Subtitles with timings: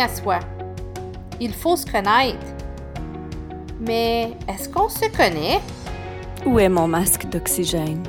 [0.00, 0.38] à soi.
[1.40, 2.46] Il faut se connaître.
[3.80, 5.60] Mais est-ce qu'on se connaît?
[6.44, 8.02] Où est mon masque d'oxygène?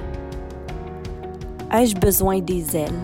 [1.72, 3.04] Ai-je besoin des ailes?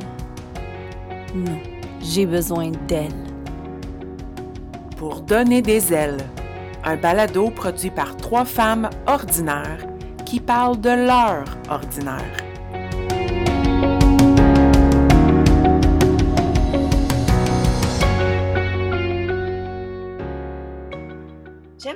[1.33, 1.57] Non,
[2.01, 3.11] j'ai besoin d'elles.
[4.97, 6.17] Pour donner des ailes,
[6.83, 9.85] un balado produit par trois femmes ordinaires
[10.25, 12.46] qui parlent de leur ordinaire.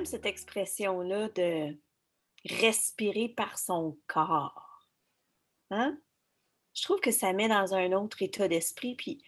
[0.05, 1.77] Cette expression-là de
[2.45, 4.87] respirer par son corps.
[5.69, 5.97] Hein?
[6.73, 8.95] Je trouve que ça met dans un autre état d'esprit.
[8.95, 9.23] Puis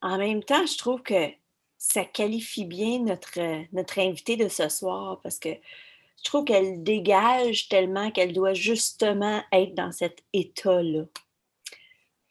[0.00, 1.30] en même temps, je trouve que
[1.78, 3.38] ça qualifie bien notre,
[3.72, 9.42] notre invitée de ce soir parce que je trouve qu'elle dégage tellement qu'elle doit justement
[9.50, 11.04] être dans cet état-là.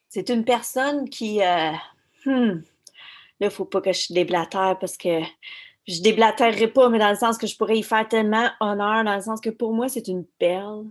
[0.07, 1.41] C'est une personne qui.
[1.41, 1.71] Euh,
[2.25, 2.61] hmm, là,
[3.39, 5.21] il ne faut pas que je déblatère parce que
[5.87, 9.15] je déblatérerai pas, mais dans le sens que je pourrais y faire tellement honneur, dans
[9.15, 10.85] le sens que pour moi, c'est une perle.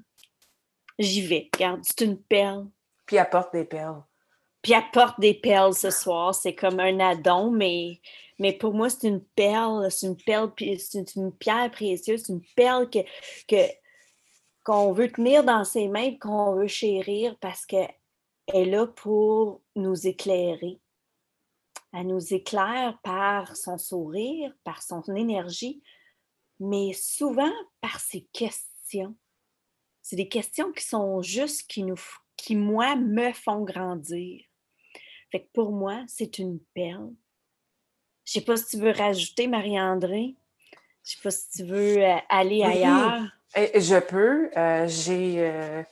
[0.98, 1.48] J'y vais.
[1.54, 2.66] Regarde, c'est une perle.
[3.06, 4.02] Puis apporte des perles.
[4.62, 6.34] Puis apporte des perles ce soir.
[6.34, 8.00] C'est comme un addon, mais,
[8.38, 9.90] mais pour moi, c'est une perle.
[9.90, 12.24] C'est une perle, c'est une pierre précieuse.
[12.24, 12.98] C'est une perle que,
[13.48, 13.70] que,
[14.64, 17.88] qu'on veut tenir dans ses mains, qu'on veut chérir parce qu'elle
[18.52, 20.80] est là pour nous éclairer
[21.92, 25.82] elle nous éclaire par son sourire, par son énergie,
[26.60, 29.16] mais souvent par ses questions.
[30.02, 32.00] C'est des questions qui sont justes, qui, nous,
[32.36, 34.44] qui, moi, me font grandir.
[35.30, 37.10] Fait que pour moi, c'est une perle.
[38.24, 40.34] Je ne sais pas si tu veux rajouter, Marie-André.
[41.04, 43.22] Je ne sais pas si tu veux euh, aller ailleurs.
[43.54, 44.50] Je peux.
[44.56, 45.82] Euh, j'ai euh,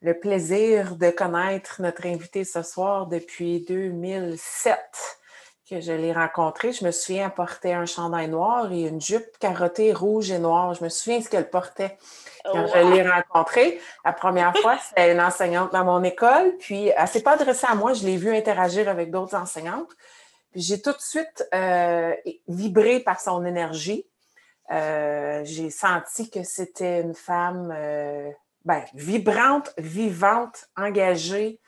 [0.00, 4.78] le plaisir de connaître notre invité ce soir depuis 2007
[5.68, 9.38] que je l'ai rencontré, je me souviens, elle portait un chandail noir et une jupe
[9.38, 10.74] carottée rouge et noire.
[10.74, 11.96] Je me souviens ce qu'elle portait
[12.44, 13.80] quand je l'ai rencontrée.
[14.04, 16.54] La première fois, c'était une enseignante dans mon école.
[16.58, 17.94] Puis, elle ne s'est pas adressée à moi.
[17.94, 19.90] Je l'ai vue interagir avec d'autres enseignantes.
[20.52, 22.14] Puis, j'ai tout de suite euh,
[22.46, 24.06] vibré par son énergie.
[24.70, 28.30] Euh, j'ai senti que c'était une femme euh,
[28.64, 31.60] ben, vibrante, vivante, engagée,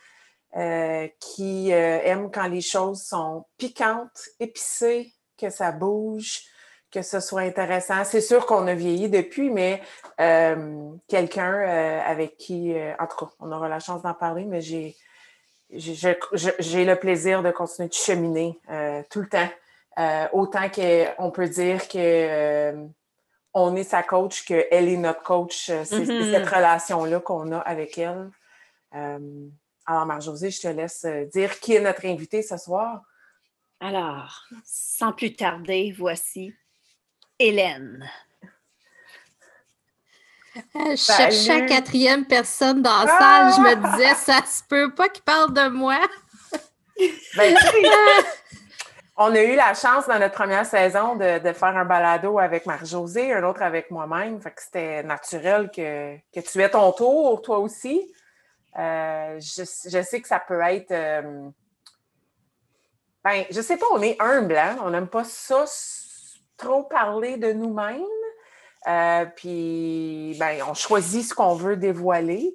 [0.57, 6.45] euh, qui euh, aime quand les choses sont piquantes, épicées, que ça bouge,
[6.91, 8.05] que ce soit intéressant.
[8.05, 9.83] C'est sûr qu'on a vieilli depuis, mais
[10.19, 11.61] euh, quelqu'un
[12.07, 14.97] avec qui, en tout cas, on aura la chance d'en parler, mais j'ai,
[15.69, 16.15] j'ai,
[16.87, 18.59] le plaisir de continuer de cheminer
[19.11, 20.31] tout le temps.
[20.33, 22.89] autant qu'on peut dire que
[23.53, 25.67] on est sa coach, qu'elle est notre coach.
[25.67, 26.31] C'est, Mm-hmm.
[26.33, 28.31] cette relation-là qu'on a avec elle.
[29.87, 33.03] Alors, Marc-Josée, je te laisse euh, dire qui est notre invité ce soir.
[33.79, 36.53] Alors, sans plus tarder, voici
[37.39, 38.09] Hélène.
[40.75, 43.53] Je cherchais la quatrième personne dans la salle.
[43.55, 46.01] Je me disais, ça se peut pas qu'il parle de moi.
[47.37, 47.55] Ben,
[49.17, 52.65] on a eu la chance dans notre première saison de, de faire un balado avec
[52.65, 54.41] Marie-Josée, un autre avec moi-même.
[54.41, 58.11] Fait que c'était naturel que, que tu aies ton tour, toi aussi.
[58.79, 60.91] Euh, je, sais que ça peut être.
[60.91, 61.49] Euh,
[63.25, 64.77] ben, je sais pas, on est humble, hein?
[64.83, 65.65] On n'aime pas ça
[66.57, 68.03] trop parler de nous-mêmes.
[68.87, 72.55] Euh, puis, ben, on choisit ce qu'on veut dévoiler.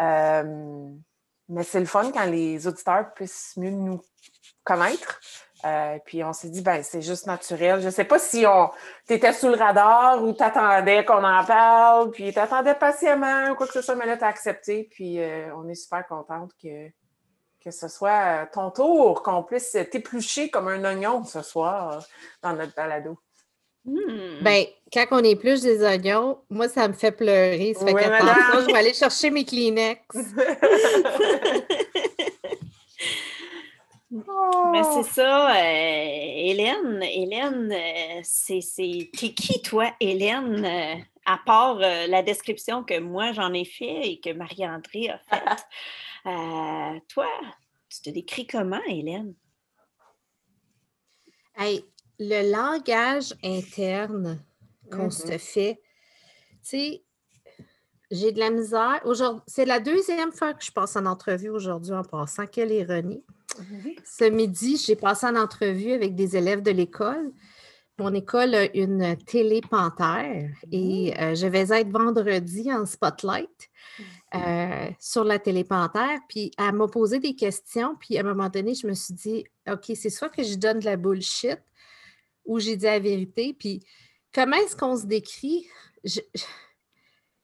[0.00, 0.88] Euh,
[1.48, 4.02] mais c'est le fun quand les auditeurs puissent mieux nous
[4.64, 5.20] connaître.
[5.64, 7.80] Euh, puis on s'est dit, ben c'est juste naturel.
[7.80, 8.70] Je ne sais pas si on
[9.06, 13.72] t'étais sous le radar ou t'attendais qu'on en parle, puis t'attendais patiemment ou quoi que
[13.72, 14.88] ce soit, mais là, t'as accepté.
[14.90, 16.88] Puis euh, on est super contente que,
[17.64, 22.04] que ce soit ton tour, qu'on puisse t'éplucher comme un oignon ce soir
[22.42, 23.18] dans notre balado.
[23.84, 24.42] Hmm.
[24.42, 27.74] Ben, quand on épluche des oignons, moi, ça me fait pleurer.
[27.74, 30.02] Ça fait oui, que je vais aller chercher mes Kleenex.
[34.10, 37.02] Mais c'est ça, euh, Hélène.
[37.02, 38.60] Hélène, euh, c'est.
[39.12, 40.94] T'es qui, toi, Hélène, euh,
[41.26, 45.66] à part euh, la description que moi j'en ai fait et que Marie-André a faite?
[46.26, 47.28] Euh, toi,
[47.88, 49.34] tu te décris comment, Hélène?
[51.56, 51.84] Hey,
[52.18, 54.44] le langage interne
[54.90, 55.32] qu'on Mm-hmm.
[55.32, 55.80] se fait,
[56.62, 57.04] tu sais,
[58.10, 59.00] j'ai de la misère.
[59.04, 62.46] Aujourd'hui, c'est la deuxième fois que je passe en entrevue aujourd'hui en passant.
[62.46, 63.24] Quelle ironie.
[64.04, 67.32] Ce midi, j'ai passé en entrevue avec des élèves de l'école.
[67.98, 73.70] Mon école a une télé panthère et euh, je vais être vendredi en spotlight
[74.36, 76.20] euh, sur la télé panthère.
[76.28, 77.96] Puis elle m'a posé des questions.
[77.98, 80.78] Puis à un moment donné, je me suis dit, OK, c'est soit que je donne
[80.78, 81.58] de la bullshit
[82.44, 83.52] où j'ai dit la vérité.
[83.58, 83.84] Puis
[84.32, 85.66] comment est-ce qu'on se décrit?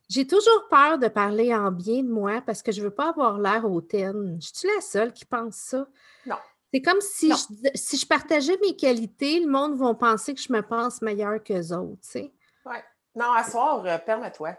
[0.09, 3.09] J'ai toujours peur de parler en bien de moi parce que je ne veux pas
[3.11, 4.39] avoir l'air hautaine.
[4.41, 5.87] Je suis la seule qui pense ça?
[6.27, 6.37] Non.
[6.73, 10.53] C'est comme si je, si je partageais mes qualités, le monde va penser que je
[10.53, 12.33] me pense meilleure qu'eux autres, tu sais.
[12.67, 12.77] Oui.
[13.15, 14.57] Non, à soir, euh, permets-toi.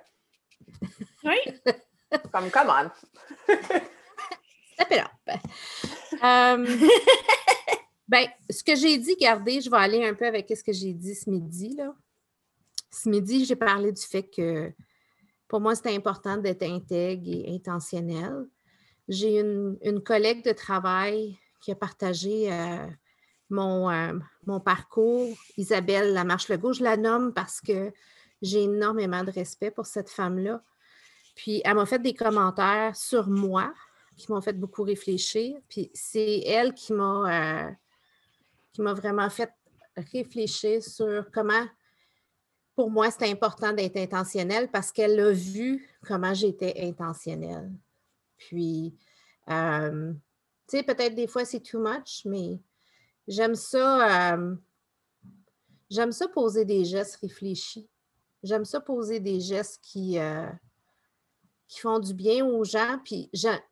[1.24, 1.38] Oui.
[2.32, 2.90] comme, come on.
[4.74, 5.40] Step it up.
[6.24, 6.66] Euh,
[8.08, 10.94] ben, ce que j'ai dit, gardez, je vais aller un peu avec ce que j'ai
[10.94, 11.76] dit ce midi.
[11.76, 11.94] Là.
[12.92, 14.72] Ce midi, j'ai parlé du fait que
[15.56, 18.46] pour moi, c'était important d'être intègre et intentionnel.
[19.08, 22.86] J'ai une, une collègue de travail qui a partagé euh,
[23.50, 25.34] mon, euh, mon, parcours.
[25.56, 27.94] Isabelle Lamarche-Legault, je la nomme parce que
[28.42, 30.62] j'ai énormément de respect pour cette femme-là.
[31.38, 33.74] Puis elle m'a fait des commentaires sur moi
[34.18, 35.56] qui m'ont fait beaucoup réfléchir.
[35.70, 37.72] Puis c'est elle qui m'a euh,
[38.74, 39.54] qui m'a vraiment fait
[39.96, 41.66] réfléchir sur comment,
[42.76, 47.72] pour moi, c'était important d'être intentionnel parce qu'elle a vu comment j'étais intentionnelle.
[48.38, 48.94] Puis,
[49.48, 49.54] tu
[50.68, 52.60] sais, peut-être des fois c'est too much, mais
[53.28, 54.34] j'aime ça.
[54.34, 54.56] Euh,
[55.90, 57.88] j'aime ça poser des gestes réfléchis.
[58.44, 60.48] J'aime ça poser des gestes qui, euh,
[61.68, 63.00] qui font du bien aux gens.
[63.04, 63.30] Puis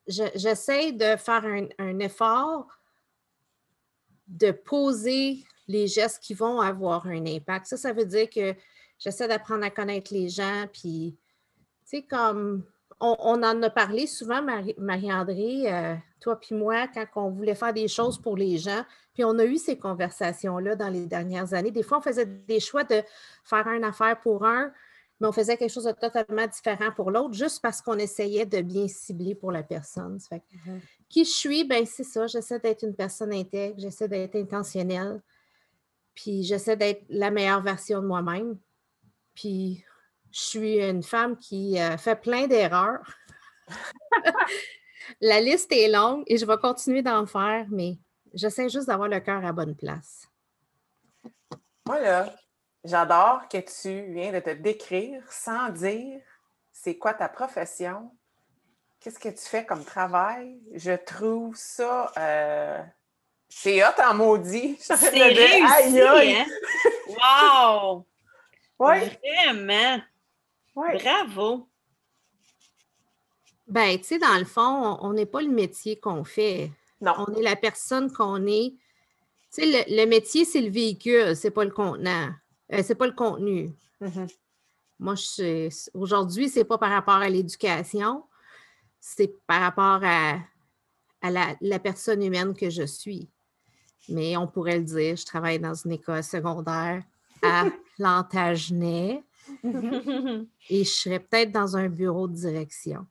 [0.07, 1.45] j'essaie de faire
[1.77, 2.67] un, effort
[4.27, 7.67] de poser les gestes qui vont avoir un impact.
[7.67, 8.55] Ça, ça veut dire que
[8.99, 10.65] j'essaie d'apprendre à connaître les gens.
[10.71, 11.17] Puis,
[11.85, 12.63] tu sais, comme
[12.99, 14.41] on, en a parlé souvent,
[14.77, 18.83] Marie-André, euh, toi puis moi, quand on voulait faire des choses pour les gens.
[19.13, 21.71] Puis on a eu ces conversations-là dans les dernières années.
[21.71, 23.01] Des fois, on faisait des choix de
[23.43, 24.71] faire une affaire pour un,
[25.19, 28.61] mais on faisait quelque chose de totalement différent pour l'autre, juste parce qu'on essayait de
[28.61, 30.17] bien cibler pour la personne.
[30.17, 30.79] Mm-hmm.
[31.09, 32.25] Qui je suis, ben c'est ça.
[32.27, 35.21] J'essaie d'être une personne intègre, j'essaie d'être intentionnelle,
[36.15, 38.57] puis j'essaie d'être la meilleure version de moi-même.
[39.35, 39.83] Puis
[40.31, 43.05] je suis une femme qui euh, fait plein d'erreurs.
[45.21, 47.97] La liste est longue et je vais continuer d'en faire, mais
[48.33, 50.27] j'essaie juste d'avoir le cœur à bonne place.
[51.85, 52.33] Moi, là,
[52.83, 56.21] j'adore que tu viens de te décrire sans dire
[56.71, 58.11] c'est quoi ta profession,
[58.99, 60.59] qu'est-ce que tu fais comme travail.
[60.73, 62.11] Je trouve ça.
[62.17, 62.81] Euh,
[63.49, 64.77] c'est hot en maudit.
[64.79, 66.45] C'est réussi, hein?
[67.07, 68.07] Wow!
[68.79, 68.97] Oui.
[69.21, 70.01] Vraiment!
[70.75, 71.67] Bravo!
[73.67, 76.71] Ben, tu sais, dans le fond, on n'est pas le métier qu'on fait.
[77.01, 77.13] Non.
[77.17, 78.75] On est la personne qu'on est.
[79.53, 82.31] Tu sais, le, métier, c'est le véhicule, c'est pas le contenant.
[82.71, 83.71] Euh, c'est pas le contenu.
[84.01, 84.33] Mm-hmm.
[84.99, 85.15] Moi,
[85.93, 88.23] aujourd'hui, c'est pas par rapport à l'éducation,
[88.99, 90.39] c'est par rapport à,
[91.21, 93.29] la, personne humaine que je suis.
[94.09, 97.03] Mais on pourrait le dire, je travaille dans une école secondaire
[97.41, 97.65] à
[97.99, 99.23] Lantagenet
[100.69, 103.05] et je serais peut-être dans un bureau de direction.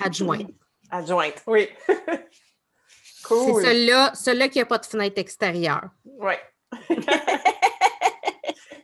[0.00, 0.50] Adjointe.
[0.90, 1.68] Adjointe, oui.
[3.24, 3.62] cool.
[3.62, 5.88] C'est celui-là celui qui n'a pas de fenêtre extérieure.
[6.04, 6.34] Oui.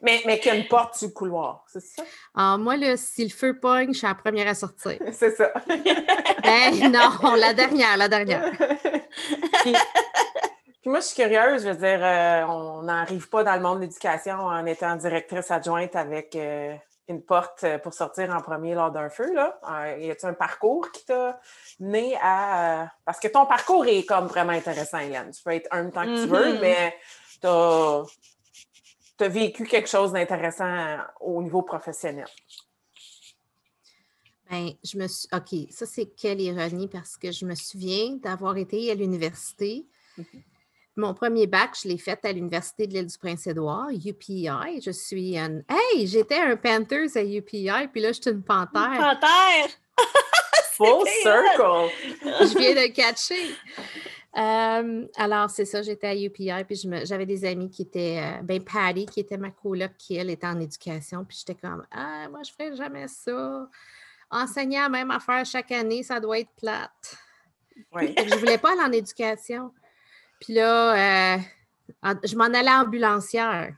[0.03, 2.03] mais, mais qui a une porte sur le couloir, c'est ça?
[2.35, 4.99] Ah, moi, là, si le feu pogne, je suis la première à sortir.
[5.13, 5.53] C'est ça.
[5.67, 8.53] ben non, la dernière, la dernière.
[9.63, 9.75] puis,
[10.89, 13.83] moi, je suis curieuse, je veux dire, euh, on n'arrive pas dans le monde de
[13.83, 16.75] l'éducation en étant directrice adjointe avec euh,
[17.09, 19.33] une porte euh, pour sortir en premier lors d'un feu?
[19.35, 19.59] Là?
[19.69, 21.41] Euh, y a-t-il un parcours qui t'a
[21.81, 22.93] mené à.
[23.05, 25.31] Parce que ton parcours est comme vraiment intéressant, Hélène.
[25.31, 26.61] Tu peux être un temps que tu veux, mm-hmm.
[26.61, 26.97] mais
[27.41, 27.47] tu
[29.25, 32.29] as, vécu quelque chose d'intéressant au niveau professionnel.
[34.51, 35.29] Bien, je me suis.
[35.33, 39.87] OK, ça, c'est quelle ironie parce que je me souviens d'avoir été à l'université.
[40.19, 40.43] Mm-hmm.
[40.99, 44.81] Mon premier bac, je l'ai fait à l'Université de l'île du Prince-Édouard, UPI.
[44.85, 45.63] Je suis un.
[45.69, 48.91] Hey, j'étais un Panthers à UPI, puis là, je suis une panthère.
[48.91, 49.69] Une panthère!
[50.73, 51.93] Full circle!
[52.21, 53.55] je viens de catcher.
[54.37, 58.61] Euh, alors, c'est ça, j'étais à UPI, puis j'avais des amis qui étaient, euh, ben
[58.61, 62.41] Patty, qui était ma coloc, qui elle était en éducation, puis j'étais comme, ah, moi,
[62.43, 63.69] je ferais jamais ça.
[64.33, 67.17] Enseigner la même affaire chaque année, ça doit être plate.
[67.93, 68.17] Oui.
[68.17, 69.73] Je voulais pas aller en éducation.
[70.41, 71.39] Puis là, euh,
[72.25, 73.75] je m'en allais ambulancière.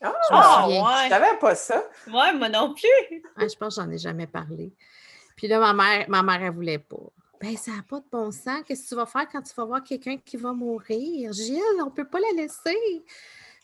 [0.00, 1.04] Ah, oh, ouais.
[1.04, 1.82] Je savais pas ça.
[2.06, 3.22] Ouais, moi non plus.
[3.38, 4.72] je pense que j'en ai jamais parlé.
[5.36, 6.96] Puis là, ma mère, ma mère, elle voulait pas.
[7.40, 8.62] Ben, ça n'a pas de bon sens.
[8.66, 11.32] Qu'est-ce que tu vas faire quand tu vas voir quelqu'un qui va mourir?
[11.32, 13.04] Gilles, on ne peut pas la laisser.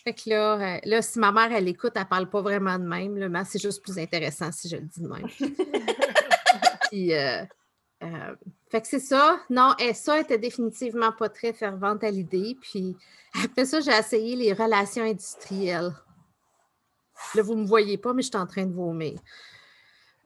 [0.04, 2.78] Fait que là, euh, là, si ma mère, elle écoute, elle ne parle pas vraiment
[2.78, 5.28] de même, mais c'est juste plus intéressant si je le dis de même.
[6.90, 7.42] Puis, euh,
[8.02, 8.34] Euh,
[8.70, 9.38] fait que c'est ça.
[9.48, 12.56] Non, et ça était définitivement pas très fervente à l'idée.
[12.60, 12.96] Puis
[13.42, 15.92] après ça, j'ai essayé les relations industrielles.
[17.34, 19.18] Là, vous ne me voyez pas, mais je suis en train de vomir.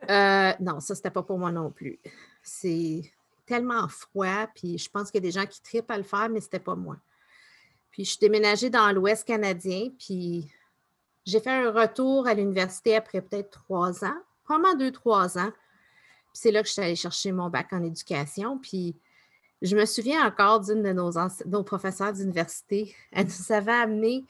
[0.08, 1.98] Euh, non, ça, c'était pas pour moi non plus.
[2.42, 3.02] C'est
[3.46, 6.28] tellement froid, puis je pense qu'il y a des gens qui tripent à le faire,
[6.28, 6.96] mais c'était pas moi.
[7.90, 10.50] Puis je suis déménagée dans l'Ouest canadien, puis
[11.24, 15.52] j'ai fait un retour à l'université après peut-être trois ans, probablement deux, trois ans.
[16.38, 18.58] Puis c'est là que je suis allée chercher mon bac en éducation.
[18.58, 18.94] Puis
[19.60, 22.94] je me souviens encore d'une de nos, professeurs d'université.
[23.10, 24.24] Elle nous avait amené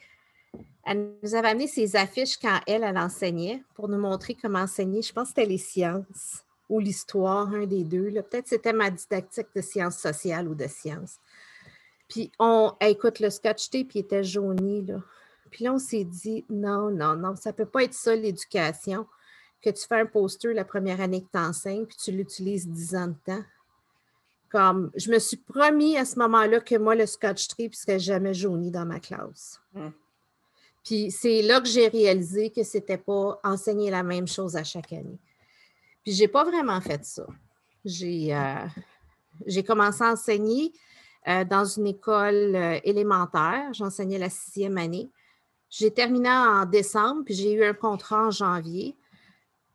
[0.85, 5.03] elle nous avait amené ses affiches quand elle, elle enseignait pour nous montrer comment enseigner.
[5.03, 8.09] Je pense que c'était les sciences ou l'histoire, un des deux.
[8.11, 11.19] Peut-être c'était ma didactique de sciences sociales ou de sciences.
[12.07, 14.99] Puis on, écoute, le scotch tape, il était jauni, là.
[15.51, 19.05] Puis là, on s'est dit, non, non, non, ça ne peut pas être ça l'éducation,
[19.61, 22.95] que tu fais un poster la première année que tu enseignes, puis tu l'utilises dix
[22.95, 23.43] ans de temps.
[24.49, 27.99] Comme, je me suis promis à ce moment-là que moi, le scotch tape ne serait
[27.99, 29.59] jamais jauni dans ma classe.
[29.75, 29.91] Hum.
[30.83, 34.63] Puis c'est là que j'ai réalisé que ce n'était pas enseigner la même chose à
[34.63, 35.19] chaque année.
[36.03, 37.27] Puis je n'ai pas vraiment fait ça.
[37.85, 40.73] J'ai euh, commencé à enseigner
[41.27, 43.71] euh, dans une école euh, élémentaire.
[43.73, 45.09] J'enseignais la sixième année.
[45.69, 48.95] J'ai terminé en décembre, puis j'ai eu un contrat en janvier.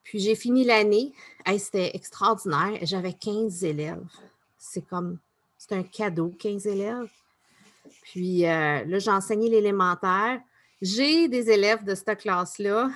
[0.05, 1.13] Puis j'ai fini l'année.
[1.59, 2.79] C'était extraordinaire.
[2.83, 4.05] J'avais 15 élèves.
[4.57, 5.19] C'est comme,
[5.59, 7.11] c'est un cadeau, 15 élèves.
[8.03, 10.41] Puis là, j'ai enseigné l'élémentaire.
[10.81, 12.91] J'ai des élèves de cette classe-là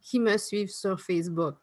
[0.00, 1.54] qui me suivent sur Facebook.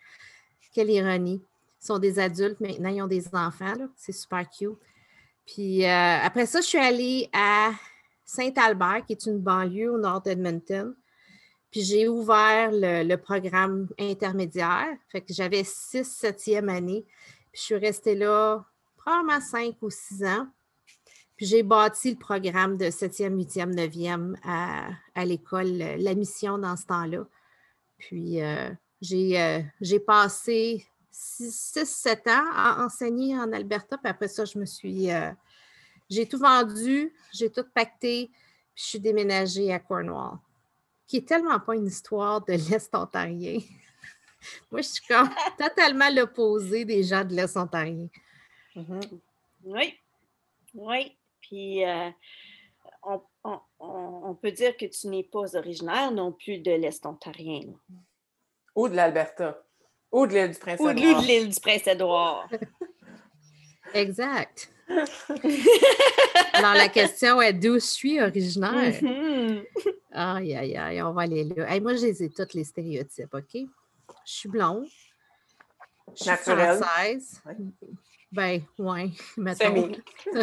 [0.74, 1.42] Quelle ironie.
[1.82, 3.76] Ils sont des adultes maintenant, ils ont des enfants.
[3.96, 4.78] C'est super cute.
[5.46, 7.72] Puis euh, après ça, je suis allée à
[8.24, 10.96] Saint-Albert, qui est une banlieue au nord d'Edmonton.
[11.76, 14.96] Puis j'ai ouvert le, programme intermédiaire.
[15.10, 17.04] Fait que j'avais six, septième année.
[17.52, 18.64] Puis je suis restée là
[18.96, 20.48] probablement cinq ou six ans.
[21.36, 26.86] Puis j'ai bâti le programme de 7e, 8e, 9e à, l'école, la mission dans ce
[26.86, 27.26] temps-là.
[27.98, 28.70] Puis euh,
[29.12, 33.98] euh, j'ai passé 6-7 ans à enseigner en Alberta.
[33.98, 35.12] Puis après ça, je me suis.
[35.12, 35.30] Euh,
[36.10, 38.32] j'ai tout vendu, j'ai tout pacté,
[38.74, 40.38] puis je suis déménagée à Cornwall,
[41.08, 43.60] qui est tellement pas une histoire de l'Est ontarien.
[44.72, 48.08] Moi, je suis comme totalement l'opposé des gens de l'Est ontarien.
[48.76, 49.20] Mm-hmm.
[49.64, 49.94] Oui.
[50.74, 51.18] Oui.
[51.42, 52.10] Puis euh,
[53.80, 57.62] on, peut dire que tu n'es pas originaire non plus de l'Est ontarien.
[58.76, 59.64] Ou de l'Alberta.
[60.12, 60.96] Ou de l'île du Prince-Édouard.
[60.96, 62.50] Ou de l'île du Prince-Édouard.
[63.96, 64.70] exact.
[66.54, 68.94] Alors, la question est d'où je suis originaire?
[69.02, 69.66] Mm-hmm.
[70.12, 71.80] Aïe, aïe, aïe, on va aller là.
[71.80, 73.54] moi, je les ai tous les stéréotypes, OK?
[73.54, 73.68] Je
[74.26, 74.86] suis blonde.
[76.16, 77.42] Je suis française.
[78.32, 79.92] Ben, ouais, mettons.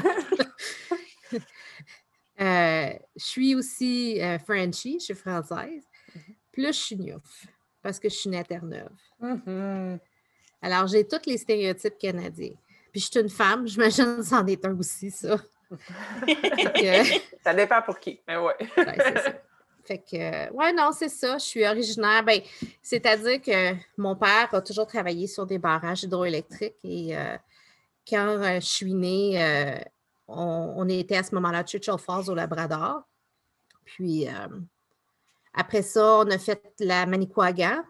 [2.41, 5.85] euh, je suis aussi euh, Frenchie, je suis française.
[6.15, 6.35] Mm-hmm.
[6.53, 7.47] Plus je suis Niouf,
[7.81, 8.91] parce que je suis née Terre-Neuve.
[9.21, 9.99] Mm-hmm.
[10.63, 12.57] Alors, j'ai tous les stéréotypes canadiens.
[12.93, 15.37] Puis je suis une femme, j'imagine que c'en est un aussi, ça.
[17.43, 18.55] ça dépend pour qui, mais ouais.
[18.77, 19.33] Ça.
[19.85, 21.39] Fait que, ouais, non, c'est ça.
[21.39, 22.23] Je suis originaire.
[22.23, 22.41] Ben,
[22.83, 27.37] c'est-à-dire que mon père a toujours travaillé sur des barrages hydroélectriques et euh,
[28.09, 29.79] quand euh, je suis née, euh,
[30.29, 33.03] on, était à ce moment-là à Churchill Falls au Labrador.
[33.85, 34.49] Puis euh,
[35.55, 37.83] après ça, on a fait la Manicouagan.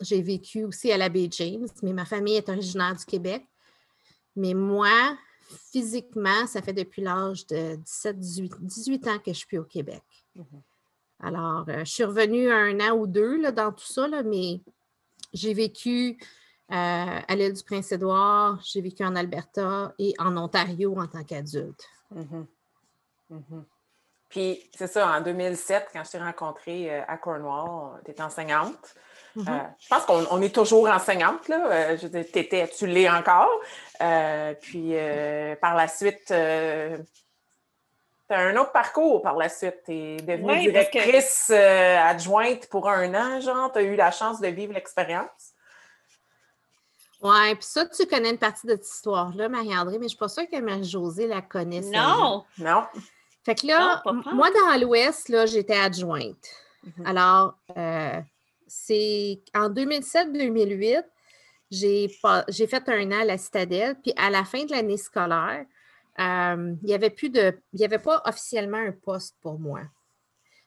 [0.00, 3.44] J'ai vécu aussi à la baie James, mais ma famille est originaire du Québec.
[4.38, 5.16] Mais moi,
[5.72, 10.02] physiquement, ça fait depuis l'âge de 17, 18, 18 ans que je suis au Québec.
[10.36, 10.62] Mm-hmm.
[11.20, 14.60] Alors, je suis revenue un an ou deux là, dans tout ça, mais
[15.32, 16.16] j'ai vécu
[16.70, 21.84] euh, à l'île du Prince-Édouard, j'ai vécu en Alberta et en Ontario en tant qu'adulte.
[22.14, 22.46] Mm-hmm.
[23.32, 23.64] Mm-hmm.
[24.28, 28.94] Puis, c'est ça, en 2007, quand je t'ai rencontrée euh, à Cornwall, tu étais enseignante.
[29.38, 29.48] Mm-hmm.
[29.48, 31.96] Euh, je pense qu'on est toujours enseignante, là.
[31.96, 33.50] je étais, tu l'es encore.
[34.60, 34.94] puis,
[35.60, 39.82] par la suite, tu as un autre parcours par la suite.
[39.84, 43.72] Tu es devenue directrice adjointe pour un an, genre.
[43.72, 45.54] Tu as eu la chance de vivre l'expérience.
[47.20, 50.18] Oui, puis ça, tu connais une partie de cette histoire-là, Marie-André, mais je ne suis
[50.18, 51.86] pas sûre que Marie-Josée la connaisse.
[51.86, 52.44] Non!
[52.58, 52.84] Non.
[53.44, 54.02] Fait que là,
[54.32, 56.48] moi, dans l'Ouest, là, j'étais adjointe.
[56.84, 57.06] Mhm.
[57.06, 58.20] Alors, euh,
[58.68, 61.04] c'est en 2007-2008,
[61.70, 65.64] j'ai fait un an à la Citadelle, puis à la fin de l'année scolaire,
[66.18, 67.14] euh, il n'y avait
[67.80, 69.82] avait pas officiellement un poste pour moi.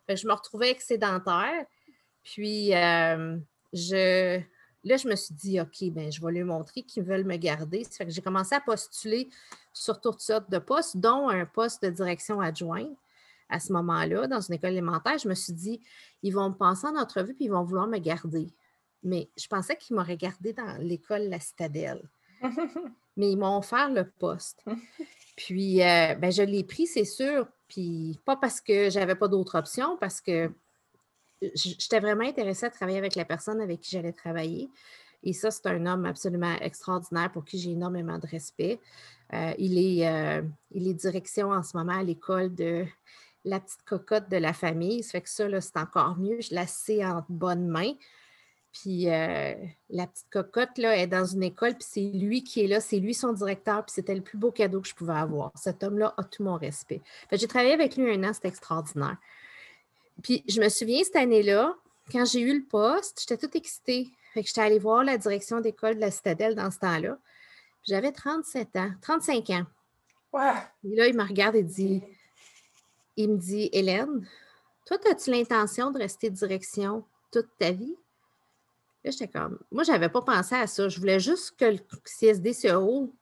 [0.10, 1.66] je me retrouvais excédentaire,
[2.24, 3.38] puis euh,
[3.74, 4.42] je
[4.84, 7.84] là, je me suis dit, OK, ben, je vais lui montrer qu'ils veulent me garder.
[8.08, 9.30] J'ai commencé à postuler
[9.74, 12.98] sur toutes sortes de postes, dont un poste de direction adjointe
[13.52, 15.18] à ce moment-là, dans une école élémentaire.
[15.18, 15.82] Je me suis dit,
[16.24, 18.48] ils vont me passer en entrevue puis ils vont vouloir me garder.
[19.04, 22.02] Mais je pensais qu'ils m'auraient gardé dans l'école La Citadelle.
[23.18, 24.64] Mais ils m'ont offert le poste.
[25.36, 27.48] Puis, euh, ben, je l'ai pris, c'est sûr.
[27.68, 30.52] Puis, pas parce que j'avais pas d'autre option, parce que
[31.42, 34.70] j'étais vraiment intéressée à travailler avec la personne avec qui j'allais travailler.
[35.24, 38.80] Et ça, c'est un homme absolument extraordinaire pour qui j'ai énormément de respect.
[39.34, 40.42] Euh, il, est, euh,
[40.72, 42.86] il est direction en ce moment à l'école de
[43.44, 45.04] la petite cocotte de la famille.
[45.04, 46.42] Ça fait que ça, c'est encore mieux.
[46.42, 47.94] Je la sais en bonne main.
[48.72, 49.54] Puis euh,
[49.90, 53.00] la petite cocotte là, est dans une école, puis c'est lui qui est là, c'est
[53.00, 55.52] lui son directeur, puis c'était le plus beau cadeau que je pouvais avoir.
[55.56, 57.02] Cet homme-là a tout mon respect.
[57.32, 59.18] J'ai travaillé avec lui un an, c'était extraordinaire.
[60.24, 61.76] Puis je me souviens cette année-là,
[62.12, 64.10] quand j'ai eu le poste, j'étais toute excitée.
[64.34, 67.18] Fait que j'étais allée voir la direction d'école de la Citadelle dans ce temps-là.
[67.84, 69.66] J'avais 37 ans, 35 ans.
[70.32, 70.54] Ouais.
[70.86, 72.02] Et là, il me regarde et dit,
[73.18, 74.28] il me dit, Hélène,
[74.86, 77.96] toi, as-tu l'intention de rester direction toute ta vie?
[79.04, 80.88] Là, j'étais comme, moi, je n'avais pas pensé à ça.
[80.90, 83.14] Je voulais juste que le CSDCO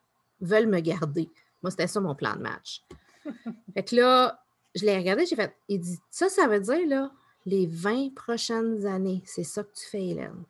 [0.41, 1.29] veuille me garder.
[1.61, 2.83] Moi, c'était ça mon plan de match.
[3.73, 4.43] fait que là,
[4.75, 7.11] je l'ai regardé, j'ai fait, il dit, ça, ça veut dire, là,
[7.45, 10.43] les 20 prochaines années, c'est ça que tu fais, Hélène.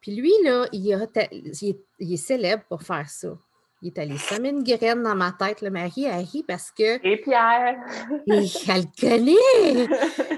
[0.00, 3.38] Puis lui, là, il, est, célèbre pour faire ça.
[3.84, 5.60] Il est allé semer une graine dans ma tête.
[5.60, 7.06] Le mari a ri parce que.
[7.06, 7.76] Et Pierre!
[8.26, 8.50] il,
[8.98, 9.88] connaît!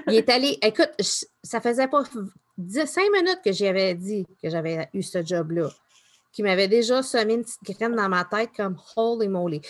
[0.07, 0.57] Il est allé.
[0.61, 0.91] Écoute,
[1.41, 5.69] ça faisait pas cinq minutes que j'avais dit que j'avais eu ce job-là,
[6.33, 9.61] qui m'avait déjà semé une petite graine dans ma tête comme holy moly.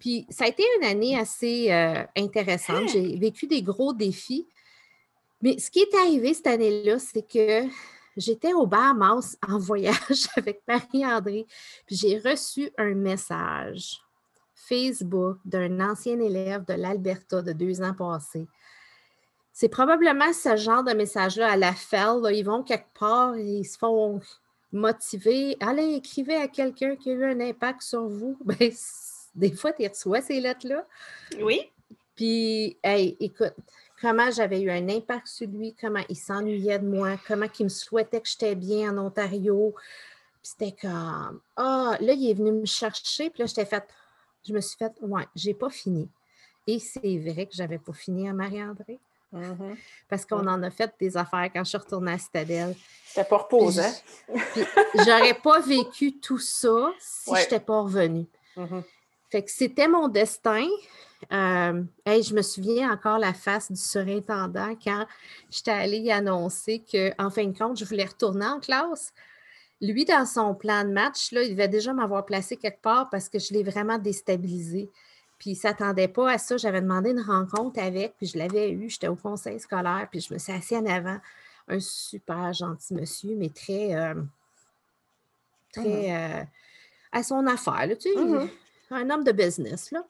[0.00, 2.88] Puis ça a été une année assez euh, intéressante.
[2.88, 4.48] J'ai vécu des gros défis.
[5.42, 7.68] Mais ce qui est arrivé cette année-là, c'est que
[8.16, 11.46] j'étais au Bahamas en voyage avec Marie-André,
[11.86, 14.00] puis j'ai reçu un message
[14.54, 18.46] Facebook d'un ancien élève de l'Alberta de deux ans passés
[19.52, 22.22] c'est probablement ce genre de message-là à la FEL.
[22.32, 24.20] Ils vont quelque part, ils se font
[24.72, 25.56] motiver.
[25.60, 28.38] Allez, écrivez à quelqu'un qui a eu un impact sur vous.
[28.44, 28.72] Ben,
[29.34, 30.86] des fois, tu reçois ces lettres-là.
[31.40, 31.70] Oui.
[32.14, 33.54] Puis, hey, écoute,
[34.02, 37.68] comment j'avais eu un impact sur lui, comment il s'ennuyait de moi, comment il me
[37.68, 39.74] souhaitait que j'étais bien en Ontario.
[40.42, 43.30] C'était comme, ah, là, il est venu me chercher.
[43.30, 43.84] Puis là, j'étais fait,
[44.46, 46.08] je me suis fait, ouais, j'ai pas fini.
[46.66, 48.98] Et c'est vrai que j'avais pas fini à Marie-André.
[49.32, 49.76] Mm-hmm.
[50.08, 52.74] Parce qu'on en a fait des affaires quand je suis retournée à Citadelle.
[53.06, 53.92] C'était pas repose, hein?
[54.94, 58.26] J'aurais pas vécu tout ça si je n'étais pas revenue.
[58.56, 58.82] Mm-hmm.
[59.32, 60.68] Fait que c'était mon destin.
[61.32, 65.06] Euh, je me souviens encore la face du surintendant quand
[65.48, 69.14] j'étais allée annoncer qu'en fin de compte, je voulais retourner en classe.
[69.80, 73.30] Lui, dans son plan de match, là, il devait déjà m'avoir placé quelque part parce
[73.30, 74.90] que je l'ai vraiment déstabilisé.
[75.38, 76.58] Puis il ne s'attendait pas à ça.
[76.58, 78.90] J'avais demandé une rencontre avec, puis je l'avais eu.
[78.90, 81.18] J'étais au conseil scolaire, puis je me suis assise en avant.
[81.68, 84.14] Un super gentil monsieur, mais très, euh,
[85.72, 86.42] très mm-hmm.
[86.42, 86.44] euh,
[87.12, 88.48] à son affaire, tu sais, mm-hmm.
[88.94, 89.90] Un homme de business.
[89.90, 90.04] Là.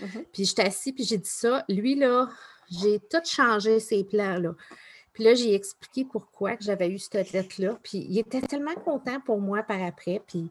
[0.00, 0.24] Mm-hmm.
[0.32, 1.64] Puis j'étais assis, puis j'ai dit ça.
[1.68, 2.28] Lui, là,
[2.70, 4.38] j'ai tout changé ses plans.
[4.38, 4.54] Là.
[5.12, 7.78] Puis là, j'ai expliqué pourquoi j'avais eu cette lettre-là.
[7.82, 10.22] Puis il était tellement content pour moi par après.
[10.26, 10.50] Puis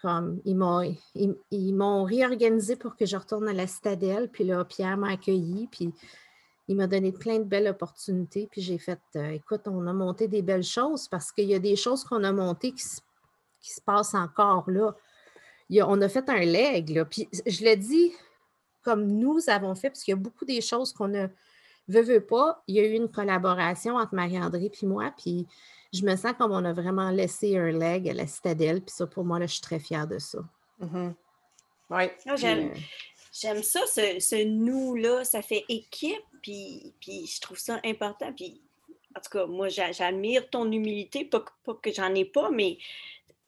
[0.00, 4.28] comme, ils m'ont, réorganisé pour que je retourne à la citadelle.
[4.30, 5.68] Puis là, Pierre m'a accueilli.
[5.70, 5.92] Puis
[6.68, 8.48] il m'a donné plein de belles opportunités.
[8.50, 11.58] Puis j'ai fait, euh, écoute, on a monté des belles choses parce qu'il y a
[11.58, 14.94] des choses qu'on a montées qui se, passent encore là.
[15.70, 16.90] On a fait un leg.
[16.90, 17.04] Là.
[17.04, 18.12] Puis je l'ai dit
[18.88, 21.28] comme nous avons fait, parce qu'il y a beaucoup des choses qu'on a,
[21.88, 22.62] veut, veut pas.
[22.66, 25.12] Il y a eu une collaboration entre Marie-André et moi.
[25.16, 25.46] Puis
[25.92, 28.80] je me sens comme on a vraiment laissé un leg à la citadelle.
[28.80, 30.38] Puis ça, pour moi, là, je suis très fière de ça.
[30.80, 31.14] Mm-hmm.
[31.90, 32.04] Oui.
[32.28, 32.70] Euh,
[33.32, 35.24] j'aime, ça, ce, nous-là.
[35.24, 36.24] Ça fait équipe.
[36.42, 38.32] Puis, puis je trouve ça important.
[38.32, 38.62] Puis
[39.16, 41.24] en tout cas, moi, j'admire ton humilité.
[41.24, 41.44] Pas,
[41.82, 42.78] que j'en ai pas, mais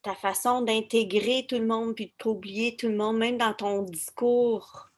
[0.01, 3.53] ta façon d'intégrer tout le monde puis de pas oublier tout le monde, même dans
[3.53, 4.91] ton discours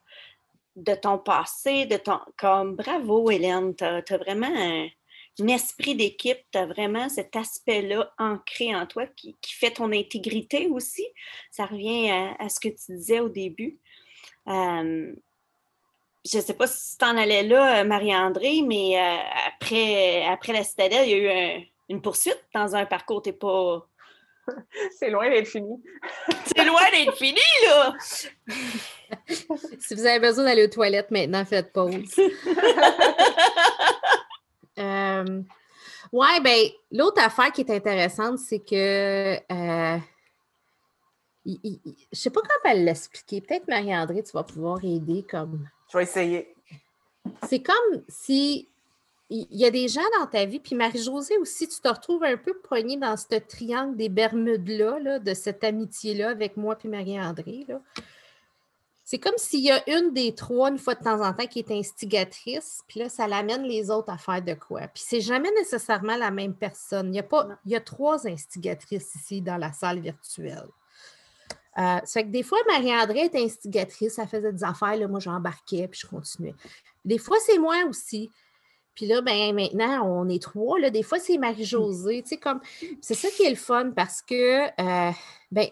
[0.76, 2.20] de ton passé, de ton.
[2.38, 3.76] Comme bravo, Hélène.
[3.76, 9.36] Tu as, vraiment un esprit d'équipe, tu as vraiment cet aspect-là ancré en toi qui,
[9.44, 11.06] fait ton intégrité aussi.
[11.52, 13.78] Ça revient à, ce que tu disais au début.
[14.48, 15.14] je
[16.34, 19.18] ne sais pas si tu en allais là, Marie-André, mais euh,
[19.56, 23.22] après, la citadelle, il y a eu une poursuite dans un parcours.
[23.22, 23.88] Tu pas.
[24.98, 25.84] C'est loin d'être fini.
[26.46, 27.94] C'est loin d'être fini, là!
[29.30, 32.16] si vous avez besoin d'aller aux toilettes maintenant, faites pause.
[34.80, 35.44] Euh,
[36.14, 39.36] Ouais, ben, l'autre affaire qui est intéressante, c'est que.
[39.36, 39.98] Euh,
[41.46, 43.42] je ne sais pas comment elle l'expliquer.
[43.42, 45.68] Peut-être, Marie-André, tu vas pouvoir aider comme.
[45.92, 46.56] Je vais essayer.
[47.50, 48.70] C'est comme si
[49.36, 52.38] il y a des gens dans ta vie, puis Marie-Josée aussi, tu te retrouves un
[52.38, 57.66] peu poignée dans ce triangle des Bermudes-là, de cette amitié-là avec moi puis Marie-André.
[59.04, 61.60] C'est comme s'il y a une des trois, une fois de temps en temps, qui
[61.60, 64.82] est instigatrice, puis là, ça l'amène les autres à faire de quoi.
[64.82, 67.12] Puis c'est jamais nécessairement la même personne.
[67.12, 70.70] Il y a, pas, il y a trois instigatrices ici dans la salle virtuelle.
[71.80, 75.20] Euh, ça fait que des fois, Marie-André est instigatrice, elle faisait des affaires, là, moi
[75.20, 76.54] j'embarquais, puis je continuais.
[77.04, 78.30] Des fois, c'est moi aussi.
[78.96, 80.80] Puis là, ben, maintenant, on est trois.
[80.80, 80.90] Là.
[80.90, 82.22] Des fois, c'est Marie-Josée.
[82.22, 82.62] Tu sais, comme...
[83.02, 85.12] C'est ça qui est le fun parce que, euh,
[85.52, 85.68] ben,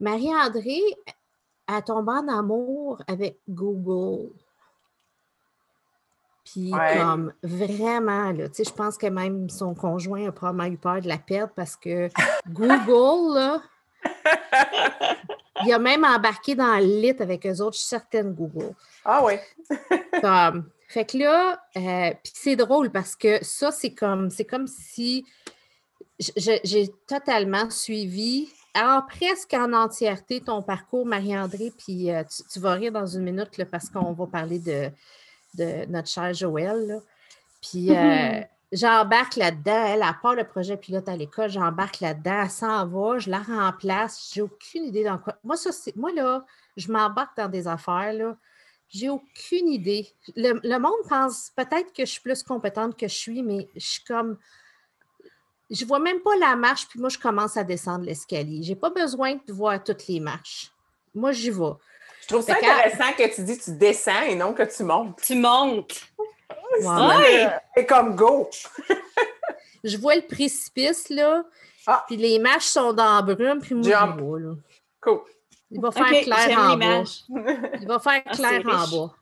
[0.00, 0.80] Marie-André,
[1.68, 4.30] a tombé en amour avec Google.
[6.44, 10.78] Puis, comme, vraiment, là, tu sais, je pense que même son conjoint a probablement eu
[10.78, 12.08] peur de la perdre parce que
[12.48, 13.62] Google, là,
[15.66, 18.74] il a même embarqué dans le lit avec eux autres, certaines Google.
[19.04, 19.34] Ah oui.
[20.22, 24.66] comme, fait que là, euh, puis c'est drôle parce que ça, c'est comme, c'est comme
[24.66, 25.26] si
[26.18, 32.90] j'ai totalement suivi, alors presque en entièreté, ton parcours, Marie-André, puis euh, tu, vas rire
[32.90, 34.90] dans une minute parce qu'on va parler de,
[35.54, 37.02] de notre cher Joël.
[37.60, 38.40] Puis euh,
[38.72, 43.18] j'embarque là-dedans, elle a part le projet pilote à l'école, j'embarque là-dedans, elle s'en va,
[43.18, 45.36] je la remplace, j'ai aucune idée dans quoi.
[45.44, 46.46] Moi, ça, c'est, moi là,
[46.78, 48.38] je m'embarque dans des affaires, là
[48.88, 50.08] j'ai aucune idée.
[50.36, 54.04] Le, monde pense peut-être que je suis plus compétente que je suis, mais je suis
[54.04, 54.38] comme.
[55.70, 58.62] Je vois même pas la marche, puis moi, je commence à descendre l'escalier.
[58.62, 60.72] J'ai pas besoin de voir toutes les marches.
[61.14, 61.72] Moi, j'y vais.
[62.22, 65.20] Je trouve ça intéressant que tu dis que tu descends et non que tu montes.
[65.22, 66.00] Tu montes.
[66.80, 67.50] Ouais.
[67.76, 68.48] Et comme go.
[69.84, 71.44] je vois le précipice, là.
[71.86, 72.04] Ah.
[72.06, 74.54] Puis les marches sont dans la brume, puis moi, je vois, là.
[75.00, 75.20] Cool.
[75.70, 77.04] Il va faire clair en bas.
[77.80, 79.14] Il va faire ah, clair en bas.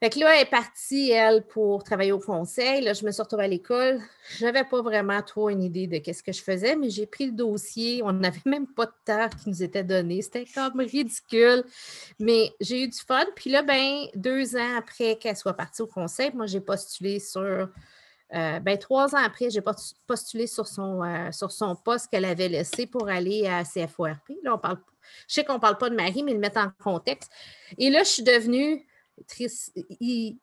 [0.00, 2.82] Fait que là, elle est partie, elle, pour travailler au conseil.
[2.82, 4.00] Là, je me suis retrouvée à l'école.
[4.36, 7.26] Je n'avais pas vraiment trop une idée de ce que je faisais, mais j'ai pris
[7.26, 8.02] le dossier.
[8.04, 10.20] On n'avait même pas de temps qui nous était donné.
[10.20, 11.64] C'était comme ridicule.
[12.18, 13.24] Mais j'ai eu du fun.
[13.34, 17.68] Puis là, ben, deux ans après qu'elle soit partie au conseil, moi, j'ai postulé sur.
[18.34, 19.62] Euh, ben, trois ans après, j'ai
[20.06, 24.30] postulé sur son, euh, sur son poste qu'elle avait laissé pour aller à CFORP.
[24.42, 24.78] Là, on parle
[25.28, 27.30] je sais qu'on ne parle pas de Marie, mais le mettre en contexte.
[27.78, 28.86] Et là, je suis devenue,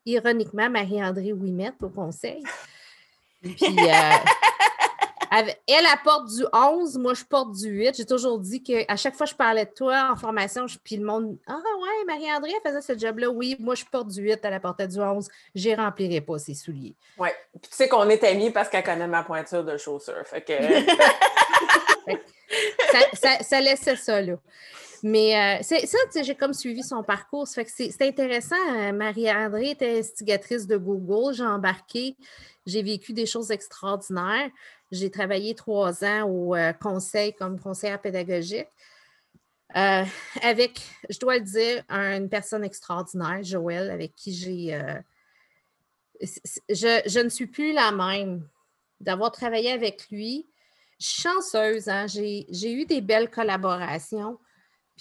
[0.06, 2.44] ironiquement, Marie-André Ouimette au conseil.
[3.42, 4.12] Puis, euh,
[5.32, 7.96] elle, apporte du 11, moi, je porte du 8.
[7.96, 10.98] J'ai toujours dit qu'à chaque fois que je parlais de toi en formation, je, puis
[10.98, 13.30] le monde Ah ouais, Marie-André, elle faisait ce job-là.
[13.30, 15.28] Oui, moi, je porte du 8, elle apportait du 11.
[15.56, 16.96] Je ne remplirai pas ses souliers.
[17.18, 17.30] Oui.
[17.62, 20.26] Puis tu sais qu'on est amis parce qu'elle connaît ma pointure de chaussure.
[20.26, 20.54] Fait que.
[23.42, 24.36] ça, laissait ça, là.
[25.04, 27.48] Mais euh, ça, j'ai comme suivi son parcours.
[27.48, 28.56] Fait que c'est intéressant.
[28.70, 31.34] Euh, Marie-André était instigatrice de Google.
[31.34, 32.16] J'ai embarqué.
[32.66, 34.50] J'ai vécu des choses extraordinaires.
[34.92, 38.68] J'ai travaillé trois ans au euh, conseil comme conseillère pédagogique.
[39.74, 44.80] avec, je dois le dire, une personne extraordinaire, Joël, avec qui j'ai.
[46.22, 48.48] je, je ne suis plus la même
[49.00, 50.46] d'avoir travaillé avec lui
[51.00, 51.90] chanceuse.
[51.90, 52.06] Hein?
[52.08, 54.38] J'ai eu des belles collaborations.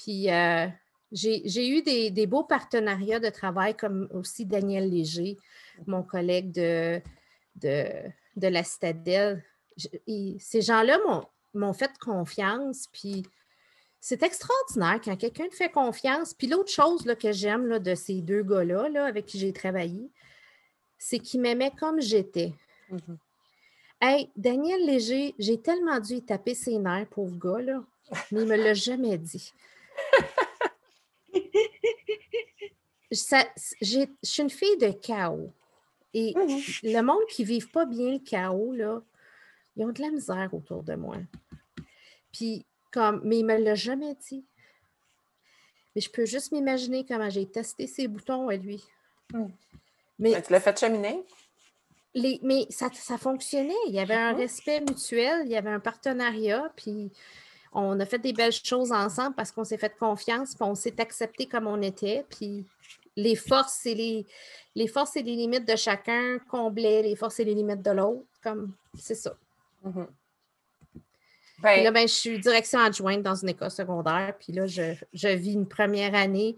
[0.02, 0.66] Puis euh,
[1.12, 5.36] j'ai eu des, beaux partenariats de travail, comme aussi Daniel Léger,
[5.86, 7.02] mon collègue de,
[7.56, 8.12] de,
[8.48, 9.44] la Citadelle.
[10.06, 10.98] ces gens-là
[11.52, 12.86] m'ont fait confiance.
[12.92, 13.24] Puis
[14.00, 16.32] c'est extraordinaire quand quelqu'un te fait confiance.
[16.32, 20.10] Puis l'autre chose là, que j'aime de ces deux gars-là là, avec qui j'ai travaillé,
[20.96, 22.54] c'est qu'ils m'aimaient comme j'étais.
[22.90, 23.16] Mm-hmm.
[24.00, 27.84] Hey, Daniel Léger, j'ai tellement dû y taper ses nerfs, pauvre gars, là,
[28.32, 29.52] mais il ne me l'a jamais dit.
[33.10, 35.52] Je suis une fille de chaos.
[36.12, 36.60] Et mhm.
[36.82, 39.02] le monde qui ne vit pas bien le chaos, là,
[39.76, 41.16] ils ont de la misère autour de moi.
[42.32, 44.44] Puis, comme, mais il ne me l'a jamais dit.
[45.94, 48.82] Mais je peux juste m'imaginer comment j'ai testé ses boutons à lui.
[49.32, 49.52] Mhm.
[50.18, 51.24] Mais, tu l'as fait cheminer?
[52.42, 53.72] mais ça, fonctionnait.
[53.86, 57.12] Il y avait un respect mutuel, il y avait un partenariat, puis
[57.72, 61.00] on a fait des belles choses ensemble parce qu'on s'est fait confiance, puis on s'est
[61.00, 62.66] accepté comme on était, puis
[63.16, 64.26] les forces et les,
[64.74, 68.26] les forces et les limites de chacun comblaient les forces et les limites de l'autre,
[68.42, 69.35] comme c'est ça.
[69.85, 70.06] Mm-hmm.
[71.62, 75.28] Ben là, ben, je suis direction adjointe dans une école secondaire, puis là, je, je
[75.28, 76.56] vis une première année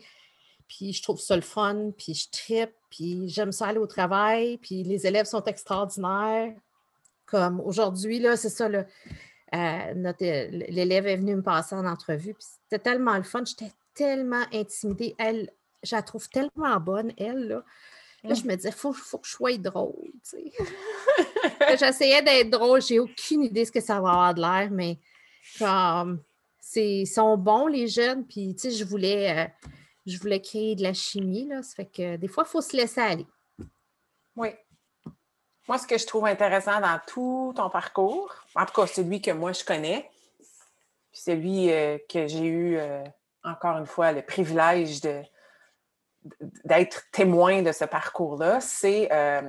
[0.72, 4.56] puis je trouve ça le fun, puis je tripe, puis j'aime ça aller au travail,
[4.56, 6.54] puis les élèves sont extraordinaires.
[7.26, 8.86] Comme aujourd'hui, là, c'est ça, là,
[9.54, 9.92] euh,
[10.50, 15.14] l'élève est venu me passer en entrevue, puis c'était tellement le fun, j'étais tellement intimidée.
[15.18, 15.50] Elle,
[15.82, 17.64] je la trouve tellement bonne, elle, là.
[18.24, 18.46] Là, je mm.
[18.46, 20.12] me disais, il faut, faut, que je sois drôle.
[21.78, 24.98] J'essayais d'être drôle, j'ai aucune idée ce que ça va avoir de l'air, mais
[25.58, 26.22] comme
[26.76, 29.68] ils sont bons, les jeunes, puis je voulais, euh,
[30.06, 31.48] je voulais créer de la chimie.
[31.48, 33.26] Là, ça fait que des fois, il faut se laisser aller.
[34.36, 34.48] Oui.
[35.68, 39.30] Moi, ce que je trouve intéressant dans tout ton parcours, en tout cas celui que
[39.30, 40.10] moi je connais,
[41.12, 43.04] puis celui euh, que j'ai eu, euh,
[43.44, 45.00] encore une fois, le privilège
[46.64, 49.42] d'être témoin de ce parcours-là, c'est euh,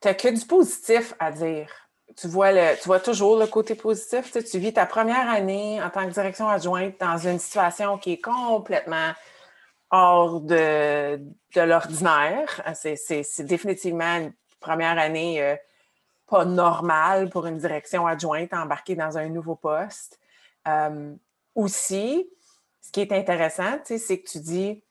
[0.00, 1.70] tu n'as que du positif à dire.
[2.16, 4.30] Tu vois, le, tu vois toujours le côté positif.
[4.32, 8.20] Tu, vis ta première année en tant que direction adjointe dans une situation qui est
[8.20, 9.12] complètement
[9.90, 12.62] hors de, de l'ordinaire.
[12.74, 15.56] C'est définitivement une première année euh,
[16.26, 20.18] pas normale pour une direction adjointe embarquée dans un nouveau poste.
[20.66, 21.14] Euh,
[21.54, 22.28] aussi,
[22.80, 24.82] ce qui est intéressant, c'est que tu dis,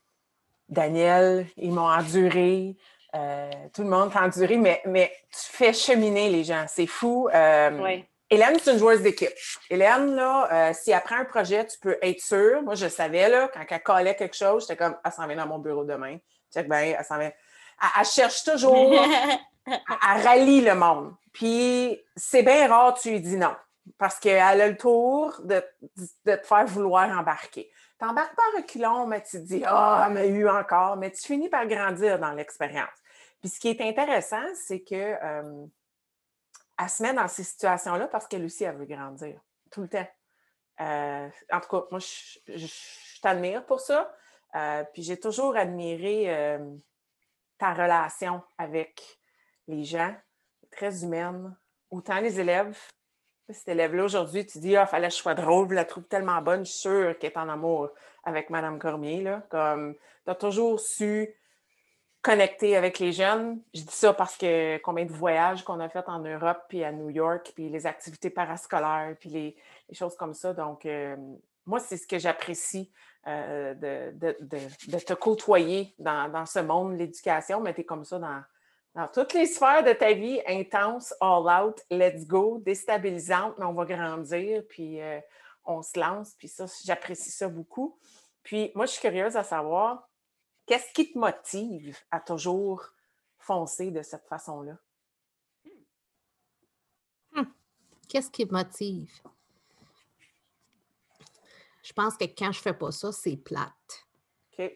[0.68, 2.76] Daniel, ils m'ont enduré,
[3.14, 6.64] euh, tout le monde t'a enduré, mais, mais tu fais cheminer les gens.
[6.68, 7.28] C'est fou.
[7.34, 9.32] Euh, Hélène, c'est une joueuse d'équipe.
[9.68, 12.62] Hélène, là, euh, si après un projet, tu peux être sûre.
[12.62, 15.46] Moi, je savais, là, quand elle collait quelque chose, j'étais comme, elle s'en vient dans
[15.46, 16.16] mon bureau demain.
[16.52, 17.32] Check bien, elle s'en vient.
[17.98, 18.94] Elle, cherche toujours,
[19.66, 21.14] elle, rallie le monde.
[21.32, 23.54] Puis, c'est bien rare, tu lui dis non,
[23.98, 25.62] parce qu'elle a le tour de,
[26.24, 27.70] de te faire vouloir embarquer.
[27.98, 31.22] Tu n'embarques pas reculons, mais tu te dis Ah, oh, mais eu encore, mais tu
[31.22, 32.88] finis par grandir dans l'expérience.
[33.40, 35.66] Puis ce qui est intéressant, c'est que euh,
[36.78, 40.08] elle se met dans ces situations-là parce qu'elle aussi, elle veut grandir tout le temps.
[40.80, 44.14] Euh, en tout cas, moi, je, t'admire pour ça.
[44.54, 46.58] Euh, puis j'ai toujours admiré
[47.58, 49.20] ta relation avec
[49.66, 50.14] les gens,
[50.70, 51.56] très humaine,
[51.90, 52.78] autant les élèves
[53.50, 56.40] cet élève-là, aujourd'hui, tu dis, ah, fallait que je sois drôle, je la trouve tellement
[56.40, 57.90] bonne, je suis sûre qu'elle est en amour
[58.24, 59.22] avec Mme Cormier.
[59.22, 59.42] Là.
[59.50, 59.94] Comme,
[60.26, 61.34] tu toujours su
[62.24, 63.60] connecter avec les jeunes.
[63.74, 66.90] Je dis ça parce que combien de voyages qu'on a fait en Europe, puis à
[66.90, 69.56] New York, puis les activités parascolaires, puis les,
[69.92, 70.54] choses comme ça.
[70.54, 71.14] Donc, euh,
[71.66, 72.90] moi, c'est ce que j'apprécie
[73.26, 78.18] euh, de, te côtoyer dans, dans ce monde de l'éducation, mais tu es comme ça
[78.18, 78.42] dans,
[78.94, 83.74] dans toutes les sphères de ta vie, intense, all out, let's go, déstabilisante, mais on
[83.74, 85.20] va grandir, puis euh,
[85.66, 87.98] on se lance, puis ça, j'apprécie ça beaucoup.
[88.42, 90.08] Puis moi, je suis curieuse à savoir,
[90.66, 92.82] qu'est-ce qui te motive à toujours
[93.38, 94.78] foncer de cette façon-là?
[97.32, 97.44] Hmm.
[98.08, 99.12] Qu'est-ce qui me motive?
[101.82, 104.06] Je pense que quand je ne fais pas ça, c'est plate.
[104.58, 104.72] OK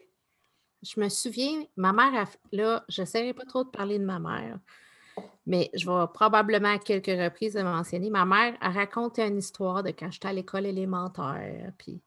[0.81, 4.59] je me souviens, ma mère, là, je ne pas trop de parler de ma mère,
[5.45, 8.09] mais je vais probablement à quelques reprises le mentionner.
[8.09, 11.73] Ma mère a raconté une histoire de quand j'étais à l'école élémentaire.
[11.77, 12.01] Puis,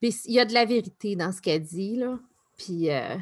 [0.00, 1.96] puis il y a de la vérité dans ce qu'elle dit.
[1.96, 2.18] Là.
[2.56, 3.16] Puis euh,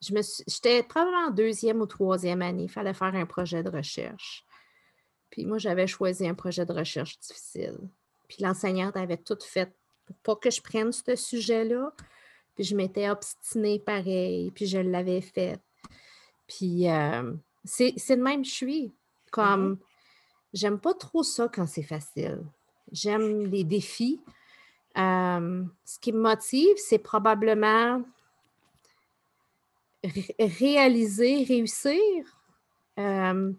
[0.00, 2.64] je me j'étais probablement en deuxième ou troisième année.
[2.64, 4.44] Il fallait faire un projet de recherche.
[5.30, 7.78] Puis moi, j'avais choisi un projet de recherche difficile.
[8.28, 9.72] Puis l'enseignante avait tout fait
[10.06, 11.92] pour pas que je prenne ce sujet-là.
[12.54, 15.60] Puis je m'étais obstinée pareil, puis je l'avais fait.
[16.46, 17.32] Puis euh,
[17.64, 18.94] c'est de même je suis.
[19.30, 19.78] Comme, mm-hmm.
[20.54, 22.42] j'aime pas trop ça quand c'est facile.
[22.92, 24.20] J'aime les défis.
[24.96, 28.02] Euh, ce qui me motive, c'est probablement
[30.38, 32.24] réaliser, réussir.
[32.98, 33.52] Euh,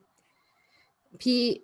[1.19, 1.63] puis,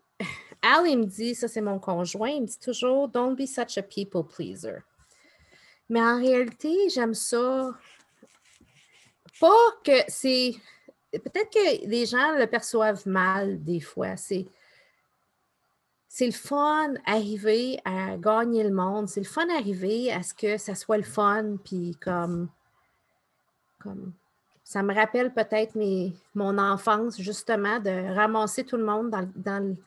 [0.62, 3.78] Al, il me dit, ça c'est mon conjoint, il me dit toujours, Don't be such
[3.78, 4.84] a people pleaser.
[5.89, 7.72] Mais en réalité, j'aime ça.
[9.39, 10.56] Pas que c'est.
[11.12, 14.15] Peut-être que les gens le perçoivent mal des fois.
[14.17, 14.48] C'est.
[16.08, 19.10] C'est le fun arriver à gagner le monde.
[19.10, 21.58] C'est le fun arriver à ce que ça soit le fun.
[21.63, 22.50] Puis comme.
[23.80, 24.13] comme
[24.74, 25.78] ça me rappelle peut-être
[26.34, 29.78] mon enfance, justement, de ramasser tout le monde dans, dans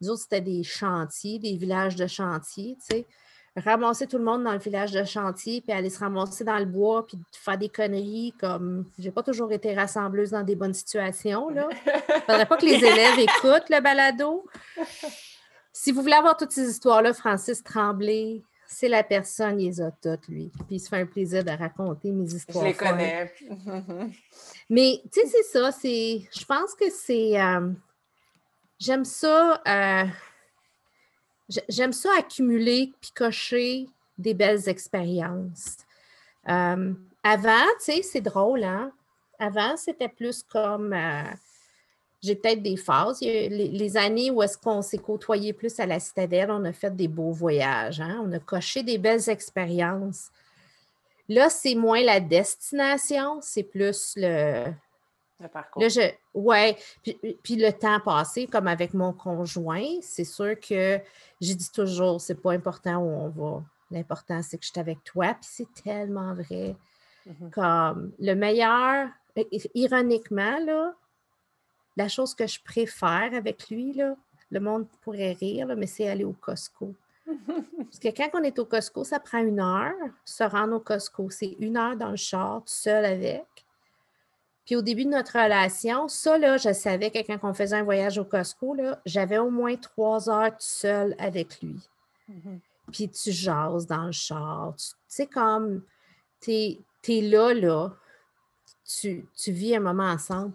[0.00, 3.06] nous autres, c'était des chantiers, des villages de chantiers, tu sais
[3.56, 6.64] ramasser tout le monde dans le village de chantier, puis aller se ramasser dans le
[6.64, 8.86] bois, puis faire des conneries comme.
[8.98, 11.50] J'ai pas toujours été rassembleuse dans des bonnes situations.
[11.50, 11.68] Là.
[12.26, 14.44] Faudrait pas que les élèves écoutent le balado.
[15.72, 18.42] Si vous voulez avoir toutes ces histoires-là, Francis Tremblay,
[18.74, 20.50] c'est la personne, il les a toutes, lui.
[20.66, 22.64] Puis il se fait un plaisir de raconter mes histoires.
[22.64, 23.32] Je les connais.
[24.68, 25.72] Mais, tu sais, c'est ça.
[25.72, 27.40] C'est, je pense que c'est.
[27.40, 27.70] Euh,
[28.78, 29.62] j'aime ça.
[29.66, 30.04] Euh,
[31.68, 35.76] J'aime ça accumuler puis cocher des belles expériences.
[36.48, 38.90] Euh, avant, tu sais, c'est drôle, hein?
[39.38, 40.94] Avant, c'était plus comme.
[42.24, 43.20] J'ai peut-être des phases.
[43.20, 47.06] les, années où est-ce qu'on s'est côtoyé plus à la citadelle, on a fait des
[47.06, 48.22] beaux voyages, hein.
[48.24, 50.30] on a coché des belles expériences.
[51.28, 54.64] Là, c'est moins la destination, c'est plus le,
[55.38, 55.82] le parcours.
[56.32, 56.76] ouais.
[57.42, 60.98] Puis, le temps passé, comme avec mon conjoint, c'est sûr que
[61.42, 63.62] j'ai dit toujours, c'est pas important où on va.
[63.90, 65.34] L'important, c'est que je suis avec toi.
[65.34, 66.74] Puis c'est tellement vrai.
[67.28, 67.50] Mm-hmm.
[67.50, 69.08] Comme le meilleur,
[69.74, 70.94] ironiquement, là,
[71.96, 74.16] la chose que je préfère avec lui, là,
[74.50, 76.94] le monde pourrait rire, mais c'est aller au Costco.
[77.26, 81.30] Parce que quand on est au Costco, ça prend une heure se rendre au Costco.
[81.30, 83.46] C'est une heure dans le char, tout seul avec.
[84.64, 87.82] Puis au début de notre relation, ça, là, je savais que quand on faisait un
[87.82, 91.76] voyage au Costco, j'avais au moins trois heures tout seul avec lui.
[92.30, 92.58] Mm-hmm.
[92.92, 94.74] Puis tu jases dans le char.
[94.76, 95.82] Tu sais, comme,
[96.40, 97.90] tu es, là, là.
[98.86, 100.52] Tu, tu vis un moment ensemble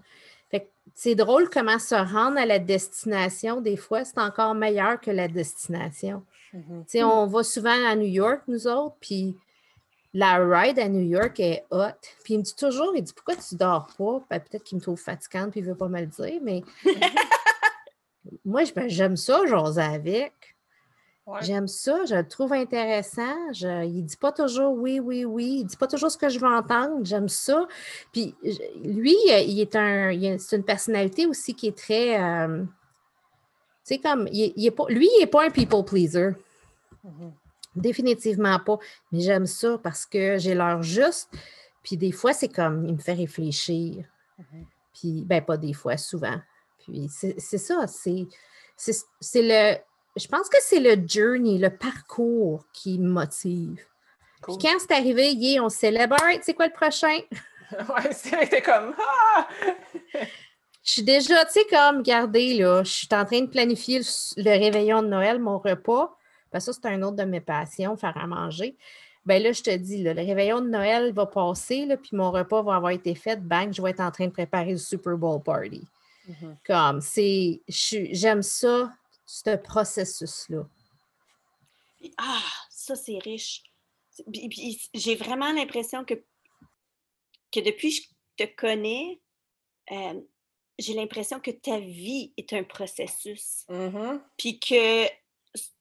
[0.96, 5.28] c'est drôle comment se rendre à la destination, des fois, c'est encore meilleur que la
[5.28, 6.24] destination.
[6.54, 7.04] Mm-hmm.
[7.04, 9.36] On va souvent à New York, nous autres, puis
[10.14, 12.00] la ride à New York est hot.
[12.24, 14.22] Puis il me dit toujours, il dit pourquoi tu dors pas?
[14.30, 16.64] Ben, peut-être qu'il me trouve fatigante puis il veut pas me le dire, mais
[18.46, 20.56] moi, ben, j'aime ça, j'ose avec.
[21.42, 23.36] J'aime ça, je le trouve intéressant.
[23.54, 25.58] Je, il ne dit pas toujours oui, oui, oui.
[25.60, 27.04] Il ne dit pas toujours ce que je veux entendre.
[27.04, 27.68] J'aime ça.
[28.12, 28.36] Puis
[28.84, 30.38] lui, il est un.
[30.38, 32.22] C'est une personnalité aussi qui est très.
[32.22, 34.28] Euh, tu sais, comme.
[34.32, 36.32] Il, est pas, lui, il n'est pas un people pleaser.
[37.06, 37.32] Mm-hmm.
[37.76, 38.78] Définitivement pas.
[39.12, 41.30] Mais j'aime ça parce que j'ai l'heure juste.
[41.84, 42.86] Puis des fois, c'est comme.
[42.86, 44.06] Il me fait réfléchir.
[44.40, 44.66] Mm-hmm.
[44.94, 46.40] Puis, ben, pas des fois, souvent.
[46.80, 47.86] Puis c'est ça.
[47.88, 48.28] C'est
[49.36, 49.89] le
[50.20, 53.80] je pense que c'est le journey, le parcours qui me motive.
[54.44, 57.20] Puis quand c'est arrivé, yeah, on célèbre, c'est quoi le prochain?
[57.72, 59.48] ouais, c'était comme ah!
[60.82, 64.00] Je suis déjà, tu sais, comme, regardez, là, je suis en train de planifier
[64.38, 66.18] le, réveillon de Noël, mon repas.
[66.50, 68.76] Parce que ça, c'est un autre de mes passions, faire à manger.
[69.24, 72.64] Ben là, je te dis, le réveillon de Noël va passer, là, puis mon repas
[72.64, 73.40] va avoir été fait.
[73.40, 75.84] Bang, je vais être en train de préparer le Super Bowl party.
[76.28, 76.56] Mm-hmm.
[76.66, 78.90] Comme, c'est, j'aime ça
[79.30, 80.68] ce processus-là.
[82.18, 83.62] Ah, ça, c'est riche.
[84.96, 86.16] J'ai vraiment l'impression que,
[87.52, 88.08] que depuis que
[88.40, 89.22] je te connais,
[89.92, 90.20] euh,
[90.80, 93.66] j'ai l'impression que ta vie est un processus.
[93.70, 94.22] Mm-hmm.
[94.36, 95.06] Puis que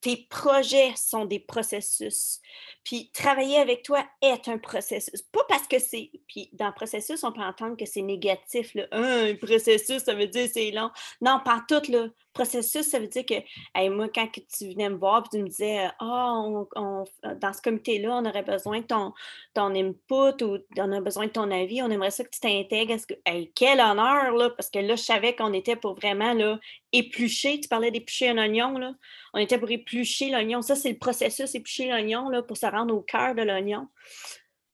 [0.01, 2.41] tes projets sont des processus.
[2.85, 5.23] Puis travailler avec toi est un processus.
[5.23, 6.11] Pas parce que c'est.
[6.27, 8.75] Puis dans processus, on peut entendre que c'est négatif.
[8.75, 8.87] Là.
[8.93, 10.91] Un processus, ça veut dire c'est long.
[11.21, 11.83] Non, pas tout.
[11.91, 15.49] Le processus, ça veut dire que moi, quand tu venais me voir et tu me
[15.49, 16.43] disais Ah,
[16.77, 19.13] dans ce comité-là, on aurait besoin de ton,
[19.57, 22.95] input ou on a besoin de ton avis, on aimerait ça que tu t'intègres.
[23.07, 23.15] Que,
[23.55, 26.59] quel honneur, là, parce que là, je savais qu'on était pour vraiment là,
[26.93, 27.61] éplucher.
[27.61, 28.79] Tu parlais d'éplucher un oignon.
[28.79, 28.95] Là.
[29.35, 30.63] On était pour éplucher l'oignon.
[30.63, 33.89] Ça, c'est le processus, éplucher l'oignon pour se rendre au cœur de l'oignon.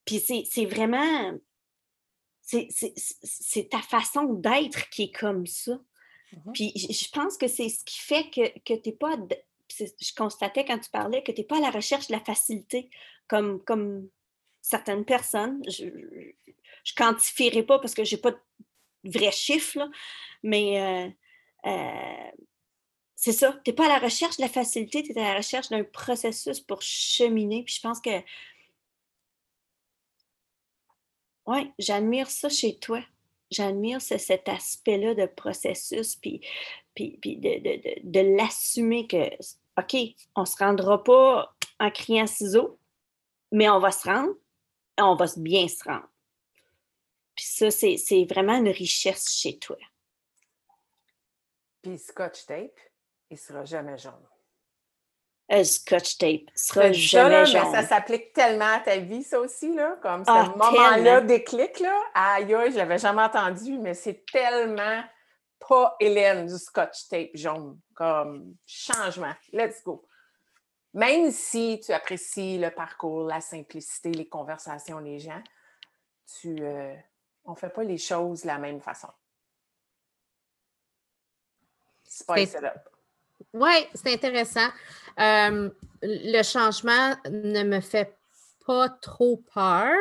[0.05, 1.33] Puis c'est vraiment.
[2.43, 5.81] C'est ta façon d'être qui est comme ça.
[6.33, 9.17] Mmh Puis je pense que c'est ce qui fait que, que tu n'es pas.
[9.71, 12.91] Je constatais quand tu parlais que tu n'es pas à la recherche de la facilité
[13.27, 14.09] comme, comme
[14.61, 15.63] certaines personnes.
[15.69, 18.39] Je ne quantifierai pas parce que je n'ai pas de
[19.05, 19.89] vrais chiffres,
[20.43, 21.11] mais euh,
[21.67, 22.31] euh,
[23.17, 23.53] c'est ça.
[23.65, 25.85] Tu n'es pas à la recherche de la facilité, tu es à la recherche d'un
[25.85, 27.65] processus pour cheminer.
[27.65, 28.23] Puis je pense que.
[31.47, 33.03] Oui, j'admire ça chez toi.
[33.51, 36.41] J'admire cet aspect-là de processus, puis,
[36.95, 39.31] puis, de, l'assumer que,
[39.79, 39.97] OK,
[40.35, 42.79] on ne se rendra pas en criant ciseaux,
[43.53, 44.35] mais on va se rendre,
[44.99, 46.09] et on va bien se rendre.
[47.37, 49.77] Puis ça, c'est vraiment une richesse chez toi.
[51.85, 52.81] Puis scotch tape,
[53.29, 54.27] il ne sera jamais jaune.
[55.51, 57.63] Un scotch tape sera jamais jaune.
[57.71, 61.81] Mais ça s'applique tellement à ta vie, ça aussi, là, comme ce ah, moment-là déclic,
[61.81, 61.95] là.
[62.15, 65.05] Aïe, aïe, je l'avais jamais entendu, mais c'est tellement
[65.69, 69.35] pas Hélène du scotch tape jaune, comme changement.
[69.53, 70.09] Let's go.
[70.95, 75.43] Même si tu apprécies le parcours, la simplicité, les conversations, les gens,
[76.41, 76.95] tu, euh,
[77.45, 79.09] on ne fait pas les choses de la même façon.
[82.15, 82.89] Spice it up.
[83.53, 84.69] Oui, c'est intéressant.
[85.19, 85.71] Euh,
[86.03, 88.17] le changement ne me fait
[88.67, 89.97] pas trop peur.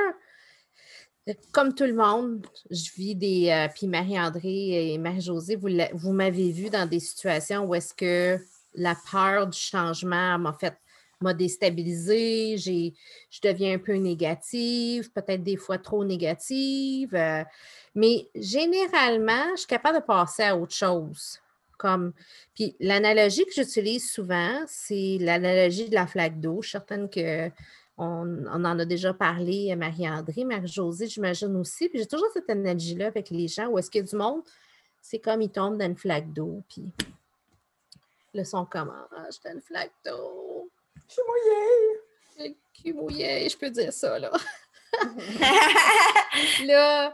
[1.51, 3.49] Comme tout le monde, je vis des.
[3.49, 8.37] Euh, puis Marie-André et Marie-Josée, vous, vous m'avez vu dans des situations où est-ce que
[8.75, 10.75] la peur du changement m'a fait
[11.21, 17.15] m'a déstabilisée, je deviens un peu négative, peut-être des fois trop négative.
[17.15, 17.43] euh,
[17.95, 21.39] mais généralement, je suis capable de passer à autre chose.
[21.83, 22.13] Comme,
[22.55, 26.61] puis l'analogie que j'utilise souvent, c'est l'analogie de la flaque d'eau.
[26.61, 27.49] Je suis certaine que
[27.97, 31.89] on, on en a déjà parlé, euh, Marie-André, Marie-Josée, j'imagine aussi.
[31.89, 34.43] Puis j'ai toujours cette analogie-là avec les gens où est-ce qu'il y a du monde,
[35.01, 36.85] c'est comme ils tombent dans une flaque d'eau, puis
[38.33, 38.93] le son comment?
[39.11, 40.71] Ah, j'étais une flaque d'eau.
[41.09, 41.99] Je suis mouillée.
[42.37, 44.31] J'ai le cul mouillé, je peux dire ça, là.
[46.65, 47.13] là,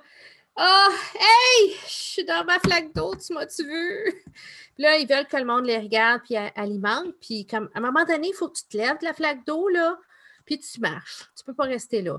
[0.62, 4.24] ah, hey, je suis dans ma flaque d'eau, tu m'as-tu vu?
[4.76, 7.16] Puis là, ils veulent que le monde les regarde puis alimente.
[7.22, 9.45] Puis comme, à un moment donné, il faut que tu te lèves de la flaque
[9.45, 9.97] d'eau, là,
[10.45, 11.30] puis tu marches.
[11.38, 12.18] Tu peux pas rester là.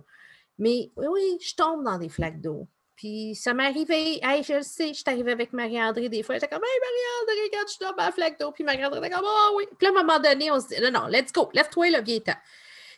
[0.58, 2.66] Mais oui, oui, je tombe dans des flaques d'eau.
[2.96, 6.36] Puis ça m'est arrivé, hey, je le sais, je suis arrivée avec Marie-André des fois.
[6.36, 8.52] J'étais comme, hey, Marie-André, regarde, je suis dans ma flaque d'eau.
[8.52, 9.64] Puis Marie-André était comme, oh oui.
[9.78, 12.00] Puis là, à un moment donné, on se dit, non, non, let's go, lève-toi, là,
[12.00, 12.36] viens-t'en.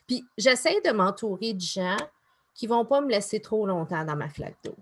[0.06, 1.96] Puis j'essaie de m'entourer de gens
[2.54, 4.76] qui ne vont pas me laisser trop longtemps dans ma flaque d'eau.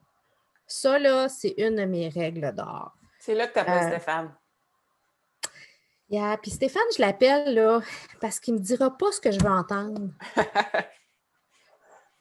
[0.73, 2.93] Ça, là, c'est une de mes règles d'or.
[3.19, 4.35] C'est là que tu appelles Euh, Stéphane.
[6.09, 7.81] Yeah, Puis Stéphane, je l'appelle là
[8.21, 10.11] parce qu'il ne me dira pas ce que je veux entendre.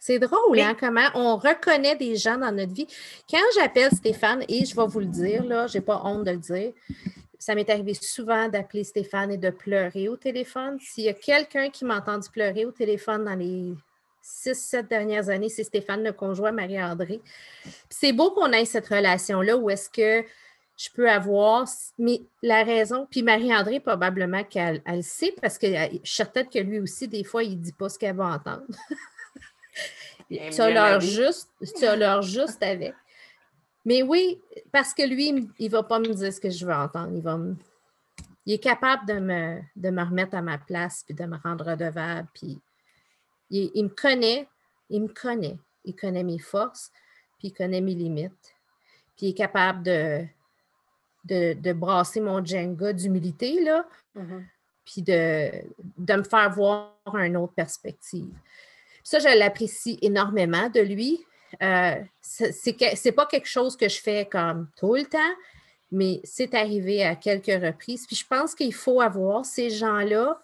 [0.01, 2.87] C'est drôle, Mais- hein, comment on reconnaît des gens dans notre vie.
[3.29, 6.31] Quand j'appelle Stéphane, et je vais vous le dire, là, je n'ai pas honte de
[6.31, 6.71] le dire,
[7.37, 10.77] ça m'est arrivé souvent d'appeler Stéphane et de pleurer au téléphone.
[10.79, 13.73] S'il y a quelqu'un qui m'a entendu pleurer au téléphone dans les
[14.21, 17.21] six, sept dernières années, c'est Stéphane, le conjoint Marie-André.
[17.89, 20.27] C'est beau qu'on ait cette relation-là où est-ce que
[20.77, 21.67] je peux avoir,
[21.97, 26.15] mais la raison, puis Marie-André, probablement qu'elle elle le sait, parce que euh, je suis
[26.15, 28.63] certaine que lui aussi, des fois, il ne dit pas ce qu'elle va entendre.
[30.29, 31.11] Tu as vie.
[31.11, 32.93] juste, tu as l'heure juste avec.
[33.83, 34.39] Mais oui,
[34.71, 37.11] parce que lui, il ne va pas me dire ce que je veux entendre.
[37.13, 37.55] Il, va me-
[38.45, 41.65] il est capable de me, de me remettre à ma place, puis de me rendre
[41.65, 42.27] redevable.
[42.33, 42.59] Puis
[43.49, 44.47] il, il me connaît,
[44.89, 45.57] il me connaît.
[45.85, 46.91] Il connaît mes forces,
[47.37, 48.53] puis il connaît mes limites.
[49.17, 50.25] Puis il est capable de,
[51.25, 53.85] de, de brasser mon Jenga d'humilité, là,
[54.15, 54.45] Mhm.
[54.85, 55.51] puis de,
[55.97, 58.29] de me faire voir une autre perspective.
[59.03, 61.23] Ça, je l'apprécie énormément de lui.
[61.63, 65.33] Euh, c'est c'est que- c'est pas quelque chose que je fais comme tout le temps,
[65.91, 68.05] mais c'est arrivé à quelques reprises.
[68.05, 70.39] Puis je pense qu'il faut avoir ces gens-là.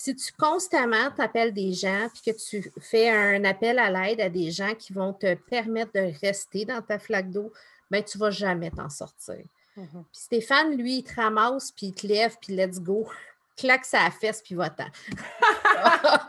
[0.00, 4.28] Si tu constamment t'appelles des gens, puis que tu fais un appel à l'aide à
[4.28, 7.52] des gens qui vont te permettre de rester dans ta flaque d'eau,
[7.90, 9.42] ben tu vas jamais t'en sortir.
[9.76, 9.88] Mhm.
[9.90, 13.08] Puis Stéphane, lui, il te ramasse, puis il te lève, puis let's go.
[13.56, 14.86] Claque sa fesse, puis va-t'en.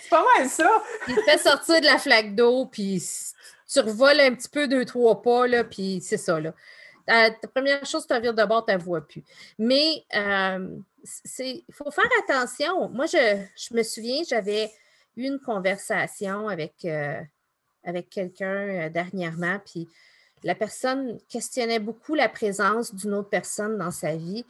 [0.00, 0.70] C'est pas mal ça.
[1.08, 3.02] il te fait sortir de la flaque d'eau, puis
[3.66, 6.54] tu revoles un petit peu deux, trois pas, là, puis c'est ça, là.
[7.04, 9.24] Ta, ta première chose, tu vires de bord, tu ne vois plus.
[9.58, 10.04] Mais
[11.38, 12.88] il faut faire attention.
[12.88, 14.70] Moi, je, je me souviens, j'avais
[15.16, 17.20] eu une conversation avec, euh,
[17.84, 19.88] avec quelqu'un euh, dernièrement, puis
[20.44, 24.44] la personne questionnait beaucoup la présence d'une autre personne dans sa vie.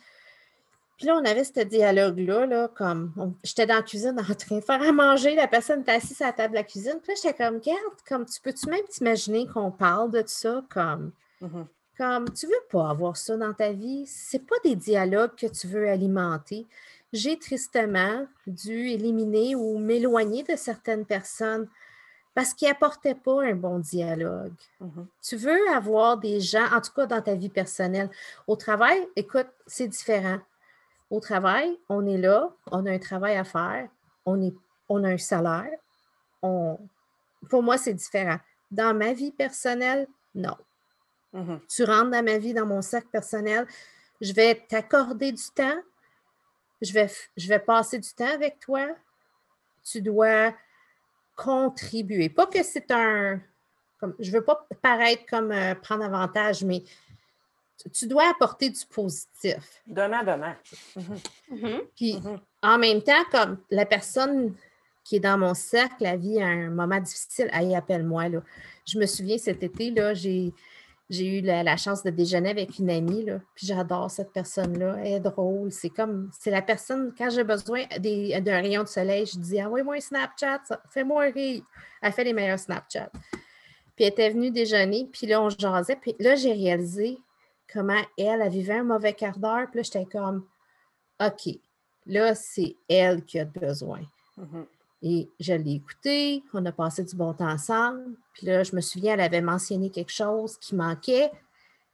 [0.98, 4.60] Puis là, on avait ce dialogue-là, là, comme j'étais dans la cuisine en train de
[4.60, 6.98] faire à manger, la personne était assise à la table de la cuisine.
[7.02, 11.12] Puis là, j'étais comme, regarde, comme tu peux-tu même t'imaginer qu'on parle de ça comme,
[11.40, 11.66] Mhm.
[11.98, 14.06] Comme tu veux pas avoir ça dans ta vie?
[14.06, 16.66] C'est pas des dialogues que tu veux alimenter.
[17.12, 21.68] J'ai tristement dû éliminer ou m'éloigner de certaines personnes
[22.34, 24.54] parce qu'ils n'apportaient pas un bon dialogue.
[24.80, 25.06] Mhm.
[25.22, 28.10] Tu veux avoir des gens, en tout cas dans ta vie personnelle.
[28.46, 30.38] Au travail, écoute, c'est différent.
[31.10, 33.88] Au travail, on est là, on a un travail à faire,
[34.24, 34.54] on, est,
[34.88, 35.78] on a un salaire.
[36.42, 36.78] On,
[37.50, 38.38] pour moi, c'est différent.
[38.70, 40.56] Dans ma vie personnelle, non.
[41.32, 41.60] Mhm.
[41.68, 43.66] Tu rentres dans ma vie, dans mon cercle personnel,
[44.20, 45.78] je vais t'accorder du temps,
[46.80, 48.86] je vais, je vais passer du temps avec toi.
[49.84, 50.54] Tu dois
[51.36, 52.28] contribuer.
[52.28, 53.40] Pas que c'est un.
[54.00, 56.82] Comme, je ne veux pas paraître comme euh, prendre avantage, mais
[57.80, 59.82] tu, tu dois apporter du positif.
[59.86, 60.54] Donnant, donnant.
[61.50, 61.80] Mhm.
[61.96, 62.40] Puis Mhm.
[62.62, 64.54] en même temps, comme la personne
[65.04, 68.28] qui est dans mon cercle, la vie a un moment difficile, allez, appelle-moi.
[68.28, 68.42] Là.
[68.86, 70.52] Je me souviens cet été, là, j'ai,
[71.10, 74.96] j'ai eu la, chance de déjeuner avec une amie, là, puis j'adore cette personne-là.
[75.00, 75.72] Elle est drôle.
[75.72, 79.96] C'est comme, c'est la personne, quand j'ai besoin d'un rayon de soleil, je dis, envoie-moi
[79.96, 81.62] un Snapchat, ça- fais-moi rire.
[82.02, 83.10] Elle fait les meilleurs Snapchats.
[83.96, 85.96] Puis elle était venue déjeuner, puis là, on jasait.
[85.96, 87.18] Puis là, j'ai réalisé
[87.72, 89.66] comment elle, elle vivait un mauvais quart d'heure.
[89.70, 90.46] Puis là, j'étais comme,
[91.20, 91.54] OK,
[92.06, 94.02] là, c'est elle qui a besoin.
[94.36, 94.66] Mhm.
[95.02, 98.16] Et je l'ai écoutée, on a passé du bon temps ensemble.
[98.32, 101.30] Puis là, je me souviens, elle avait mentionné quelque chose qui manquait.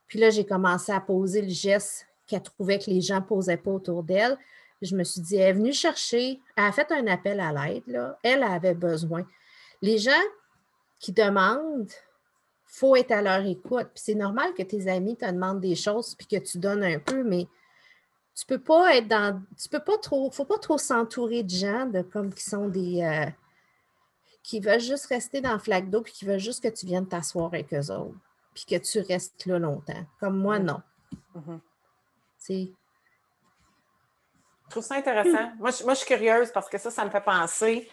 [0.07, 3.59] Puis là, j'ai commencé à poser le geste qu'elle trouvait que les gens ne posaient
[3.59, 4.38] pas autour d'elle.
[4.80, 8.16] Je me suis dit, elle est venue chercher, elle a fait un appel à l'aide.
[8.22, 9.26] Elle avait besoin.
[9.82, 10.12] Les gens
[10.98, 13.88] qui demandent, il faut être à leur écoute.
[13.94, 16.98] Puis c'est normal que tes amis te demandent des choses puis que tu donnes un
[16.98, 17.46] peu, mais
[18.35, 19.43] tu peux pas être dans.
[19.61, 20.30] Tu peux pas trop.
[20.30, 23.03] faut pas trop s'entourer de gens de, comme qui sont des.
[23.03, 23.30] Euh,
[24.43, 27.09] qui veulent juste rester dans le flaque d'eau puis qui veulent juste que tu viennes
[27.09, 28.18] t'asseoir avec eux autres.
[28.55, 30.07] Puis que tu restes là longtemps.
[30.20, 30.82] Comme moi, non.
[31.35, 31.61] Mhm.
[32.37, 32.72] C'est.
[34.64, 35.53] Je trouve ça intéressant.
[35.59, 37.89] moi, je, moi, je suis curieuse parce que ça, ça me fait penser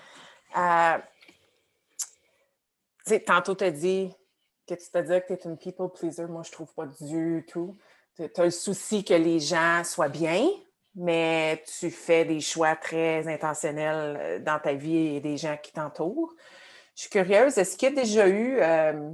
[0.54, 1.02] à.
[3.06, 4.14] Tu sais, tantôt, tu as dit
[4.68, 6.26] que tu te dis que tu es une people pleaser.
[6.26, 7.78] Moi, je trouve pas du tout.
[8.28, 10.48] Tu as le souci que les gens soient bien,
[10.96, 15.72] mais tu fais des choix très intentionnels euh, dans ta vie et des gens qui
[15.72, 16.34] t'entourent.
[16.96, 19.10] Je suis curieuse, est-ce qu'il y a déjà eu, euh,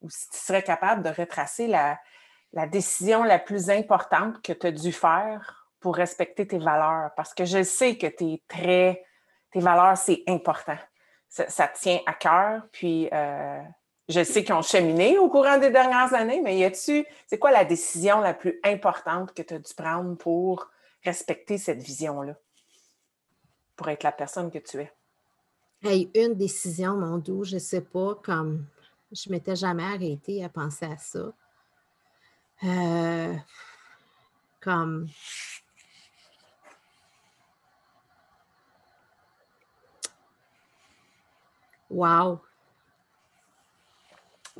[0.00, 1.98] ou si tu serais capable de retracer la,
[2.66, 7.10] décision la plus importante que tu as dû faire pour respecter tes valeurs?
[7.16, 9.04] Parce que je sais que es très.
[9.52, 10.78] Tes valeurs, c'est important.
[11.28, 12.62] Ça, ça, te tient à cœur.
[12.72, 13.60] Puis, euh,
[14.10, 17.04] je sais qu'ils ont cheminé au courant des dernières années, mais y a-tu.
[17.26, 20.68] C'est quoi la décision la plus importante que tu as dû prendre pour
[21.04, 22.36] respecter cette vision-là?
[23.76, 24.92] Pour être la personne que tu es?
[25.82, 28.66] Hey, une décision, mon doux, je ne sais pas, comme
[29.12, 31.32] je ne m'étais jamais arrêtée à penser à ça.
[32.62, 33.34] Euh,
[34.60, 35.08] comme
[41.90, 42.42] Wow.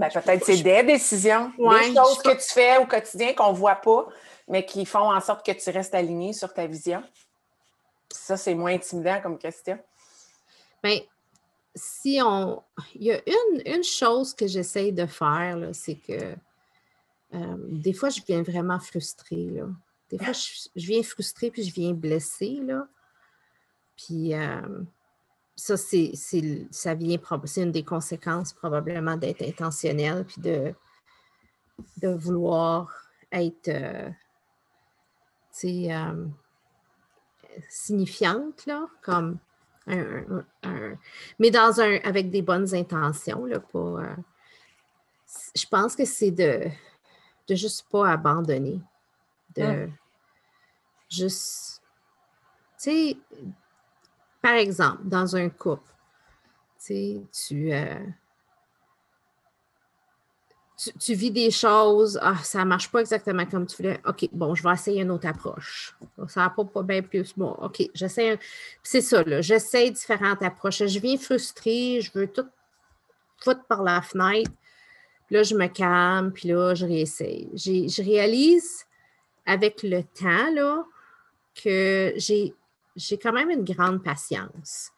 [0.00, 3.76] Ben, peut-être c'est des décisions, des choses que tu fais au quotidien qu'on ne voit
[3.76, 4.08] pas,
[4.48, 7.02] mais qui font en sorte que tu restes aligné sur ta vision.
[8.10, 9.78] Ça, c'est moins intimidant comme question.
[10.82, 11.00] Bien,
[11.74, 12.62] si on.
[12.94, 16.34] Il y a une, une chose que j'essaye de faire, c'est que
[17.34, 19.50] euh, des fois, je viens vraiment frustrée.
[19.50, 19.66] Là.
[20.10, 22.60] Des fois, je, viens frustrée puis je viens blessée.
[22.62, 22.86] Là.
[23.96, 24.60] Puis euh,
[25.60, 26.12] ça, c'est,
[26.70, 30.74] ça vient c'est une des conséquences probablement d'être intentionnel puis de,
[31.98, 32.90] de vouloir
[33.30, 34.08] être euh,
[37.68, 39.38] signifiante, là, comme
[39.86, 40.24] un,
[41.38, 44.00] mais dans un avec des bonnes intentions, là, pour
[45.56, 46.70] je pense que c'est de
[47.48, 48.80] de juste pas abandonner.
[49.56, 49.92] De hum.
[51.10, 51.82] juste,
[52.80, 53.16] tu sais,
[54.42, 55.92] par exemple, dans un couple,
[56.86, 57.22] tu
[57.72, 57.94] euh,
[60.98, 64.00] tu, vis des choses, ah, ça ne marche pas exactement comme tu voulais.
[64.06, 65.94] OK, bon, je vais essayer une autre approche.
[66.28, 67.34] Ça va pas, bien plus.
[67.36, 68.38] Bon, OK, j'essaie.
[68.82, 69.22] C'est ça.
[69.42, 70.86] J'essaie différentes approches.
[70.86, 72.46] Je viens frustrée, je veux tout
[73.38, 74.50] foutre par la fenêtre
[75.30, 77.48] là, je me calme, puis là, je réessaye.
[77.54, 78.84] Je réalise
[79.46, 80.84] avec le temps là,
[81.62, 82.54] que j'ai,
[82.96, 84.90] j'ai quand même une grande patience.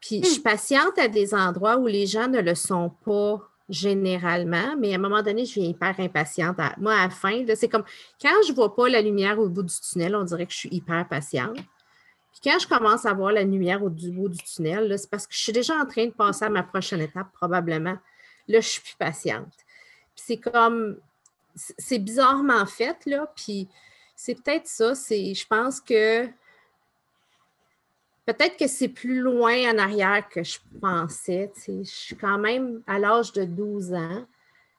[0.00, 0.44] Puis je suis hmm.
[0.44, 4.98] patiente à des endroits où les gens ne le sont pas généralement, mais à un
[4.98, 6.58] moment donné, je viens hyper impatiente.
[6.78, 7.84] moi, à la fin, c'est comme
[8.20, 10.58] quand je ne vois pas la lumière au bout du tunnel, on dirait que je
[10.58, 11.56] suis hyper patiente.
[12.32, 15.34] Puis quand je commence à voir la lumière au bout du tunnel, c'est parce que
[15.34, 17.96] je suis déjà en train de passer à ma prochaine étape, probablement.
[18.48, 19.52] Là, je suis plus patiente.
[20.16, 20.98] c'est comme,
[21.54, 23.68] c'est bizarrement fait, là, puis
[24.16, 26.28] c'est peut-être ça, c'est, je pense que
[28.32, 31.50] peut-être que c'est plus loin en arrière que je pensais.
[31.66, 34.24] Je suis quand même à l'âge de 12 ans.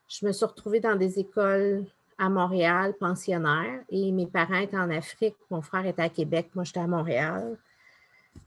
[0.07, 1.85] Je me suis retrouvée dans des écoles
[2.17, 5.35] à Montréal, pensionnaire, et mes parents étaient en Afrique.
[5.49, 7.57] Mon frère était à Québec, moi j'étais à Montréal.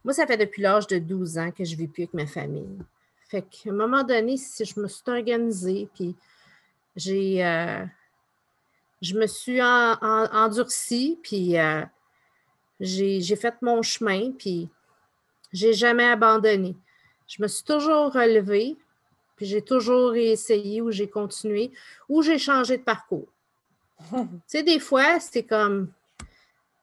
[0.04, 2.26] Moi, ça fait depuis l'âge de 12 ans que je ne vis plus avec ma
[2.26, 2.78] famille.
[3.28, 6.14] Fait qu'à un moment donné, si je me suis organisée, puis
[6.96, 7.44] j'ai.
[7.44, 7.84] Euh,
[9.02, 11.82] je me suis endurcie, puis euh,
[12.80, 14.70] j'ai fait mon chemin, puis
[15.54, 16.76] j'ai jamais abandonné.
[17.28, 18.76] Je me suis toujours relevée,
[19.36, 21.70] puis j'ai toujours essayé ou j'ai continué
[22.08, 23.28] ou j'ai changé de parcours.
[24.10, 25.90] tu sais, des fois, c'est comme,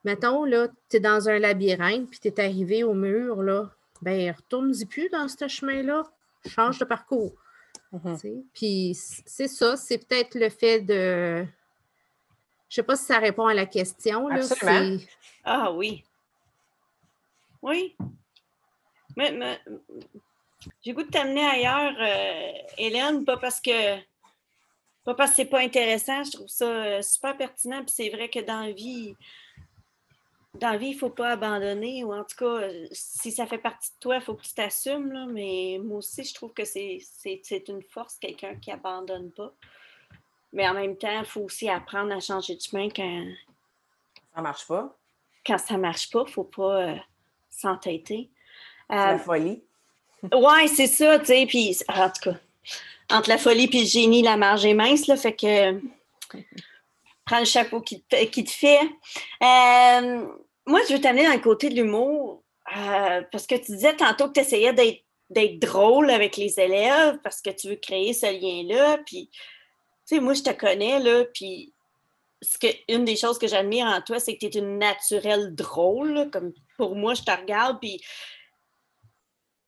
[0.04, 3.70] mettons, là, tu es dans un labyrinthe, puis tu es arrivé au mur, là,
[4.02, 6.10] ben retourne-y plus dans ce chemin-là
[6.48, 7.34] change de parcours.
[7.94, 8.44] Mm-hmm.
[8.54, 11.46] Puis c'est ça, c'est peut-être le fait de.
[12.70, 14.30] Je ne sais pas si ça répond à la question.
[14.30, 14.40] Là,
[15.44, 16.04] ah oui.
[17.62, 17.96] Oui.
[19.18, 19.59] Mais,
[20.84, 23.97] j'ai goût de t'amener ailleurs, euh, Hélène, pas parce que
[25.03, 27.84] pas parce que c'est pas intéressant, je trouve ça euh, super pertinent.
[27.84, 29.16] Puis c'est vrai que dans la vie,
[30.53, 33.57] dans la vie, il ne faut pas abandonner, ou en tout cas, si ça fait
[33.57, 35.32] partie de toi, il faut que tu t'assumes.
[35.32, 39.53] Mais moi aussi, je trouve que c'est une force, quelqu'un qui n'abandonne pas.
[40.53, 43.26] Mais en même temps, il faut aussi apprendre à changer de chemin quand.
[44.34, 44.97] Ça ne marche pas.
[45.45, 46.95] quand ça marche pas, faut pas euh,
[47.49, 48.30] s'entêter.
[48.96, 49.64] La folie.
[50.32, 51.46] Ouais, c'est ça, tu sais.
[51.48, 52.38] Puis, en tout cas,
[53.12, 55.18] entre la folie et le génie, la marge est mince, là.
[55.18, 55.80] Fait que
[57.26, 58.82] prends le chapeau qui te, qui te fait.
[59.42, 62.44] moi, je veux t'amener dans le côté de l'humour.
[63.32, 67.42] parce que tu disais tantôt que tu essayais d'être d'être drôle avec les élèves parce
[67.42, 69.00] que tu veux créer ce lien-là.
[69.06, 71.74] Puis, tu sais, moi, je te connais, là, puis
[72.42, 75.56] ce que, une des choses que j'admire en toi, c'est que tu es une naturelle
[75.56, 76.30] drôle.
[76.32, 78.02] comme pour moi, je te regarde, puis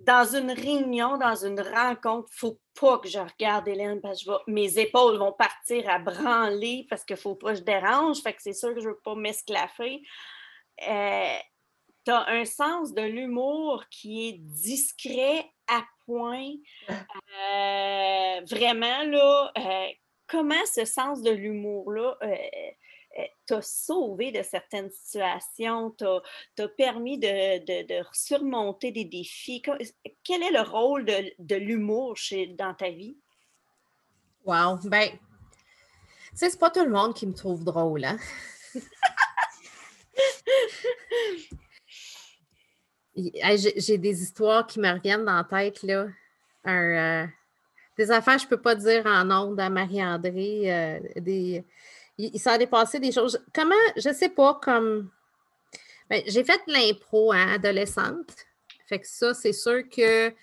[0.06, 4.24] dans une réunion, dans une rencontre, il ne faut pas que je regarde Hélène parce
[4.24, 8.22] que mes épaules vont partir à branler parce qu'il ne faut pas que je dérange.
[8.22, 10.02] Fait que c'est sûr que je ne veux pas m'esclaffer.
[10.88, 11.38] Euh,
[12.06, 16.52] tu as un sens de l'humour qui est discret à point.
[16.90, 19.88] Euh, vraiment, là, euh,
[20.28, 22.18] comment ce sens de l'humour-là
[23.18, 29.62] euh, t'a sauvé de certaines situations, t'a permis de, surmonter des défis?
[30.24, 32.16] Quel est le rôle de, l'humour
[32.58, 33.18] dans ta vie?
[34.46, 34.78] Wow!
[34.86, 35.10] Ben,
[36.34, 38.18] c'est pas tout le monde qui me trouve drôle, hein?
[43.16, 46.08] J'ai des histoires qui me reviennent dans la tête, là.
[46.66, 47.28] Euh,
[47.98, 50.74] des affaires, je peux pas dire en ondes à Marie-André.
[50.74, 51.64] Euh, des,
[52.18, 53.44] il, s'en est passé des choses.
[53.54, 55.10] Comment, je ne sais pas, comme.
[56.10, 58.36] Ben, j'ai fait de l'impro hein, adolescente.
[58.86, 60.34] Fait que ça, c'est sûr que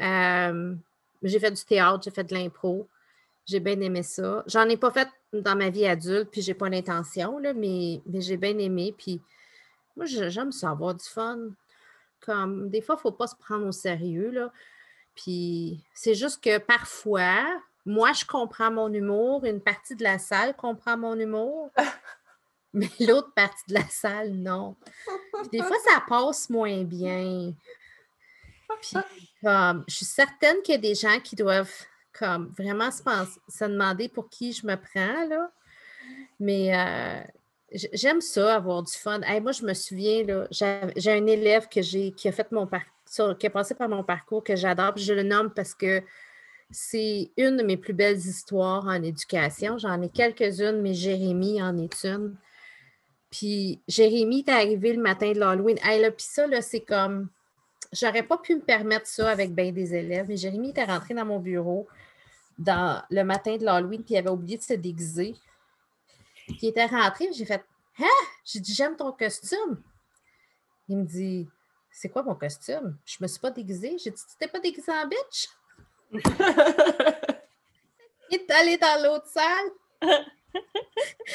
[0.00, 0.74] euh,
[1.22, 2.88] j'ai fait du théâtre, j'ai fait de l'impro.
[3.46, 4.42] J'ai bien aimé ça.
[4.46, 8.36] J'en ai pas fait dans ma vie adulte, puis j'ai pas l'intention, mais, mais j'ai
[8.36, 8.94] bien aimé.
[8.96, 9.20] Puis
[9.96, 11.50] moi, j'aime ça du fun.
[12.20, 14.30] Comme des fois, il ne faut pas se prendre au sérieux.
[14.30, 14.52] Là.
[15.14, 17.44] Puis c'est juste que parfois,
[17.86, 21.70] moi, je comprends mon humour, une partie de la salle comprend mon humour,
[22.74, 24.76] mais l'autre partie de la salle, non.
[25.52, 27.54] des fois, ça passe moins bien.
[28.82, 28.96] Puis,
[29.42, 33.02] comme, je suis certaine qu'il y a des gens qui doivent comme vraiment se,
[33.48, 35.50] se demander pour qui je me prends, là.
[36.38, 37.22] Mais euh,
[37.72, 39.20] J'aime ça, avoir du fun.
[39.42, 41.80] moi, je me souviens, j'ai un élève que
[42.10, 45.24] qui a fait mon parcours, qui a passé par mon parcours que j'adore, je le
[45.24, 46.00] nomme parce que
[46.70, 49.78] c'est une de mes plus belles histoires en éducation.
[49.78, 52.36] J'en ai quelques-unes, mais Jérémy en est une.
[53.30, 55.78] Puis Jérémy est arrivé le matin de l'Halloween.
[55.82, 57.28] Hey, là, puis ça, c'est comme.
[57.92, 61.24] J'aurais pas pu me permettre ça avec bien des élèves, mais Jérémy était rentré dans
[61.24, 61.86] mon bureau
[62.58, 65.34] dans le matin de l'Halloween, puis il avait oublié de se déguiser.
[66.46, 67.62] Puis il était rentré, j'ai fait
[67.98, 68.26] Hein?
[68.44, 69.82] J'ai dit J'aime ton costume.
[70.88, 71.48] Il me dit
[71.90, 72.96] C'est quoi mon costume?
[73.04, 73.96] Je me suis pas déguisée.
[73.98, 75.48] J'ai dit Tu t'es pas déguisée en bitch?
[78.30, 79.70] il est allé dans l'autre salle.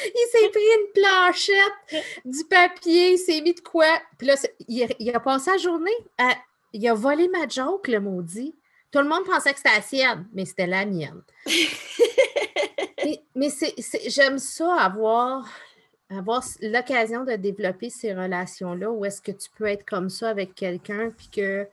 [0.04, 4.00] il s'est pris une planchette, du papier, il s'est mis de quoi.
[4.18, 4.34] Puis là,
[4.68, 6.36] il, a passé la journée à.
[6.72, 8.54] Il a volé ma joke, le maudit.
[8.90, 11.22] Tout le monde pensait que c'était la sienne, mais c'était la mienne.
[13.34, 13.50] mais,
[14.06, 15.46] j'aime ça avoir,
[16.10, 20.54] avoir l'occasion de développer ces relations-là où est-ce que tu peux être comme ça avec
[20.54, 21.66] quelqu'un, puis que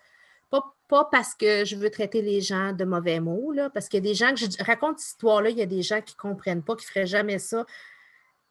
[0.89, 4.07] pas, parce que je veux traiter les gens de mauvais mots, là, parce qu'il y
[4.07, 6.19] a des gens que je raconte cette histoire-là, il y a des gens qui ne
[6.19, 7.65] comprennent pas, qui ne feraient jamais ça.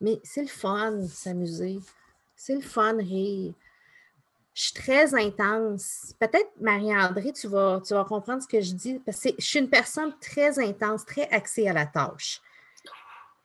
[0.01, 1.80] Mais c'est le fun s'amuser.
[2.36, 3.53] C'est le fun rire.
[4.55, 6.14] Je suis très intense.
[6.18, 9.59] Peut-être, Marie-André, tu vas, tu vas comprendre ce que je dis, parce que je suis
[9.59, 12.41] une personne très intense, très axée à la tâche.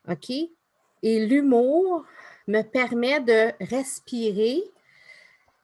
[0.08, 0.30] OK?
[0.30, 2.06] Et l'humour
[2.48, 4.64] me permet de respirer,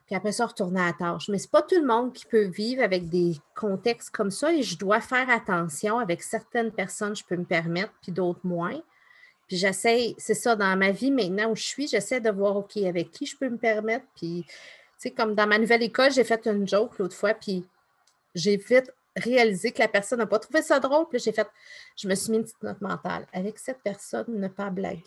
[0.10, 1.30] puis après ça, retourner à la tâche.
[1.30, 4.52] Mais ce n'est pas tout le monde qui peut vivre avec des contextes comme ça
[4.52, 6.00] et je dois faire attention.
[6.00, 8.82] Avec certaines personnes, je peux me permettre, puis d'autres moins.
[9.48, 12.76] Puis j'essaie, c'est ça, dans ma vie maintenant où je suis, j'essaie de voir, OK,
[12.78, 14.08] avec qui je peux me permettre.
[14.16, 14.56] Puis, tu
[14.98, 17.64] sais, comme dans ma nouvelle école, j'ai fait une joke l'autre fois, puis
[18.34, 21.06] j'ai vite réalisé que la personne n'a pas trouvé ça drôle.
[21.08, 21.48] Puis j'ai fait,
[21.96, 23.28] je me suis mis une petite note mentale.
[23.32, 25.04] Avec cette personne, ne pas blaguer.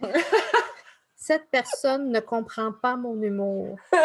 [1.22, 3.78] cette personne ne comprend pas mon humour.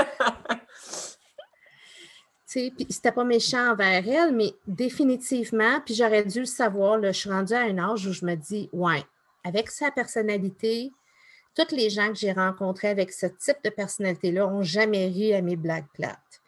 [2.46, 7.18] puis c'était pas méchant envers elle, mais définitivement, puis j'aurais dû le savoir, là, je
[7.22, 9.04] suis rendue à un âge où je me dis, ouais,
[9.44, 10.92] avec sa personnalité,
[11.56, 15.42] toutes les gens que j'ai rencontrés avec ce type de personnalité-là n'ont jamais ri à
[15.42, 16.44] mes blagues plates.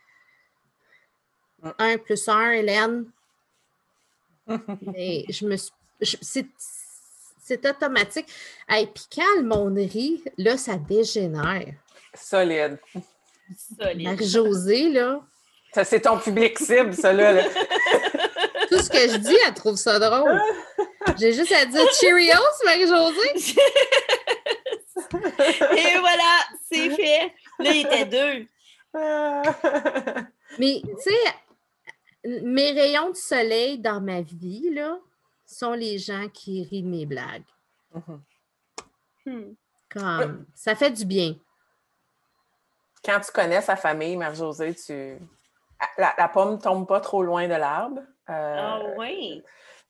[1.79, 3.05] 1 plus 1, Hélène.
[4.95, 5.55] Mais je me
[7.49, 8.27] c'est automatique.
[8.69, 11.73] Et puis quand le monde rit, là, ça dégénère.
[12.13, 12.77] Solide.
[13.79, 14.07] Solide.
[14.07, 15.19] Marie-Josée, là.
[15.73, 17.43] Ça, c'est ton public cible, ça, là.
[18.69, 20.39] Tout ce que je dis, elle trouve ça drôle.
[21.19, 22.35] J'ai juste à dire Cheerios,
[22.65, 23.33] Marie-Josée.
[25.75, 26.31] Et voilà,
[26.71, 27.33] c'est fait.
[27.57, 28.45] Là, il était deux.
[30.59, 34.99] Mais, tu sais, mes rayons de soleil dans ma vie, là,
[35.55, 37.43] sont les gens qui rient de mes blagues.
[37.93, 38.21] Mhm.
[39.25, 39.53] Hmm.
[39.89, 41.35] Comme, ça fait du bien.
[43.03, 45.17] Quand tu connais sa famille, Marie-Josée, tu...
[45.97, 48.01] La, la pomme tombe pas trop loin de l'arbre.
[48.29, 49.41] Euh, Ah oui.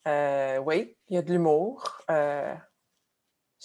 [0.06, 2.00] euh, oui, il y a de l'humour.
[2.10, 2.54] Euh,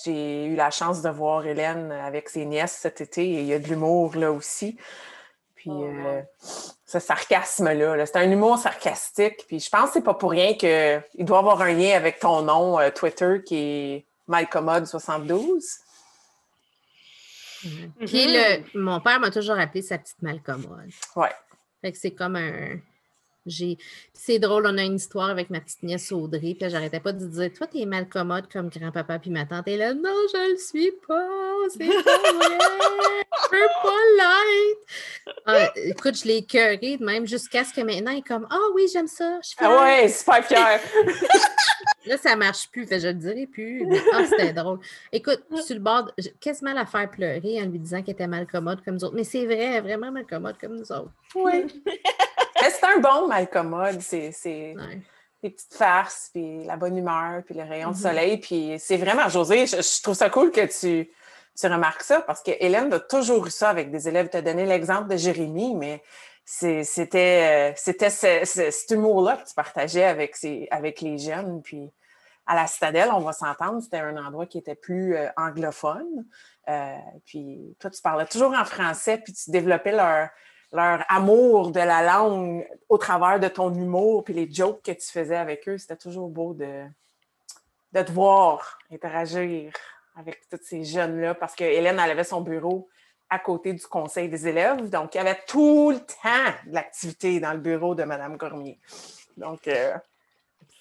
[0.03, 3.53] j'ai eu la chance de voir Hélène avec ses nièces cet été et il y
[3.53, 4.77] a de l'humour là aussi.
[5.55, 6.21] Puis Oh, euh,
[6.85, 9.45] ce sarcasme-là, là, c'est un humour sarcastique.
[9.47, 12.41] Puis je pense que c'est pas pour rien qu'il doit avoir un lien avec ton
[12.43, 15.79] nom euh, Twitter qui est Malcommode72.
[17.61, 18.33] Puis Mhm.
[18.73, 20.91] le, mon père m'a toujours appelé sa petite malcommode.
[21.15, 21.31] Ouais.
[21.81, 22.77] Fait que c'est comme un.
[23.45, 23.77] J'ai.
[24.13, 27.25] C'est drôle, on a une histoire avec ma petite nièce Audrey, puis j'arrêtais pas de
[27.25, 29.67] dire Toi, t'es malcommode comme grand-papa puis ma tante.
[29.67, 31.27] Et là, non, je le suis pas,
[31.69, 32.57] c'est pas vrai,
[33.43, 35.35] je peux pas l'être.
[35.45, 38.87] Ah, écoute, je l'ai écœuré, même jusqu'à ce que maintenant, il est comme Ah oui,
[38.91, 39.65] j'aime ça, je fais.
[39.65, 40.79] Ah ouais, super fier.
[42.05, 43.85] Là, ça marche plus, fait je le dirai plus.
[43.85, 44.79] Mais ah, c'était drôle.
[45.11, 48.95] Écoute, sur le bord, quasiment la faire pleurer en lui disant qu'elle était malcommode comme
[48.95, 49.15] nous autres.
[49.15, 51.11] Mais c'est vrai, vraiment malcommode comme nous autres.
[51.35, 51.65] oui.
[52.71, 54.01] C'est un bon Malcommode.
[54.01, 54.31] C'est.
[54.31, 55.01] c'est- Ouais.
[55.43, 58.01] les petites farces, puis la bonne humeur, puis les rayons de Mhm.
[58.01, 58.37] soleil.
[58.37, 61.07] Puis c'est vraiment, José, je, je trouve ça cool que tu,
[61.59, 64.29] tu remarques ça parce que Hélène a toujours eu ça avec des élèves.
[64.29, 66.01] Tu as donné l'exemple de Jérémy, mais
[66.83, 70.35] c'était euh, c'était ce- ce- cet humour-là que tu partageais avec,
[70.71, 71.61] avec les jeunes.
[71.61, 71.91] Puis
[72.47, 76.25] à la Citadelle, on va s'entendre, c'était un endroit qui était plus euh, anglophone.
[76.69, 76.95] Euh,
[77.25, 80.29] puis toi, tu parlais toujours en français, puis tu développais leur,
[80.75, 85.07] leur amour de la langue au travers de ton humour, puis les jokes que tu
[85.07, 85.77] faisais avec eux.
[85.77, 86.83] C'était toujours beau de,
[87.93, 89.71] de te voir interagir
[90.15, 92.87] avec tous ces jeunes-là, parce que Hélène, elle avait son bureau
[93.29, 97.39] à côté du conseil des élèves, donc il y avait tout le temps de l'activité
[97.39, 98.79] dans le bureau de Mme Cormier.
[99.35, 99.93] Donc, euh,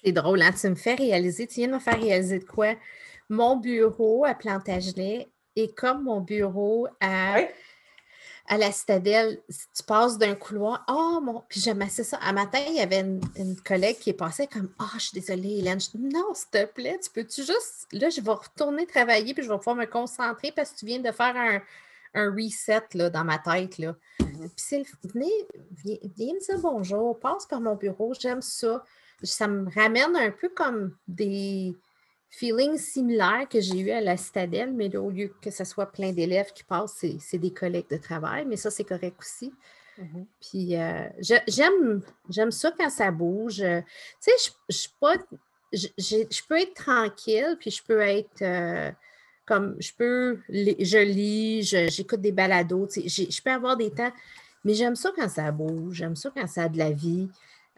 [0.03, 0.51] C'est drôle, hein?
[0.59, 2.75] Tu me fais réaliser, tu viens de me faire réaliser de quoi?
[3.29, 7.47] Mon bureau à Plantagenet est comme mon bureau à, Oui.
[8.47, 9.41] À la Citadelle.
[9.49, 12.17] Tu passes d'un couloir, oh mon, puis j'aimais ça.
[12.21, 15.19] Un matin, il y avait une, une collègue qui est passée comme, ah, je suis
[15.19, 15.79] désolée, Hélène.
[15.79, 19.43] Je dis, non, s'il te plaît, tu peux-tu juste, là, je vais retourner travailler, puis
[19.43, 21.61] je vais pouvoir me concentrer parce que tu viens de faire un,
[22.15, 23.77] un reset là, dans ma tête.
[23.77, 23.95] Là.
[24.17, 25.31] Puis c'est venez,
[25.83, 28.83] viens, viens me dire bonjour, passe par mon bureau, j'aime ça.
[29.23, 31.75] Ça me ramène un peu comme des
[32.29, 35.85] feelings similaires que j'ai eu à la citadelle, mais là, au lieu que ce soit
[35.91, 39.53] plein d'élèves qui passent, c'est, des collègues de travail, mais ça, c'est correct aussi.
[39.97, 40.25] Mhm.
[40.41, 41.07] Puis euh,
[41.47, 43.61] j'aime, j'aime ça quand ça bouge.
[43.61, 43.79] Euh,
[44.21, 45.15] Tu sais, je, je suis pas.
[45.71, 48.91] Je, j'ai- je peux être tranquille, puis je peux être euh,
[49.45, 50.39] comme je peux.
[50.49, 54.11] Je lis, j'écoute des balados, tu sais, je peux avoir des temps,
[54.65, 57.29] mais j'aime ça quand ça bouge, j'aime ça quand ça a de la vie.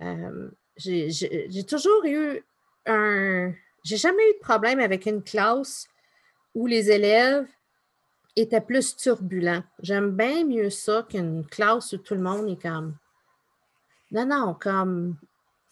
[0.01, 2.43] Euh, j'ai toujours eu
[2.87, 3.51] un.
[3.87, 5.87] J'ai jamais eu de problème avec une classe
[6.53, 7.47] où les élèves
[8.35, 9.63] étaient plus turbulents.
[9.81, 12.97] J'aime bien mieux ça qu'une classe où tout le monde est comme.
[14.11, 15.15] Non, non, comme.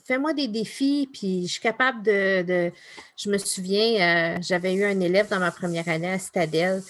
[0.06, 2.42] Fais-moi des défis, puis je suis capable de.
[2.44, 2.72] de-
[3.18, 6.82] Je me souviens, euh, j'avais eu un élève dans ma première année à Citadelle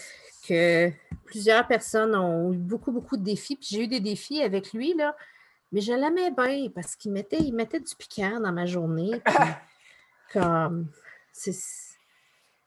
[0.48, 0.92] que
[1.26, 4.94] plusieurs personnes ont eu beaucoup, beaucoup de défis, puis j'ai eu des défis avec lui,
[4.94, 5.16] là.
[5.72, 9.20] Mais je l'aimais bien parce qu'il mettait, il mettait du piquant dans ma journée.
[9.26, 9.34] puis
[10.34, 10.88] comme.
[11.38, 11.96] C'est-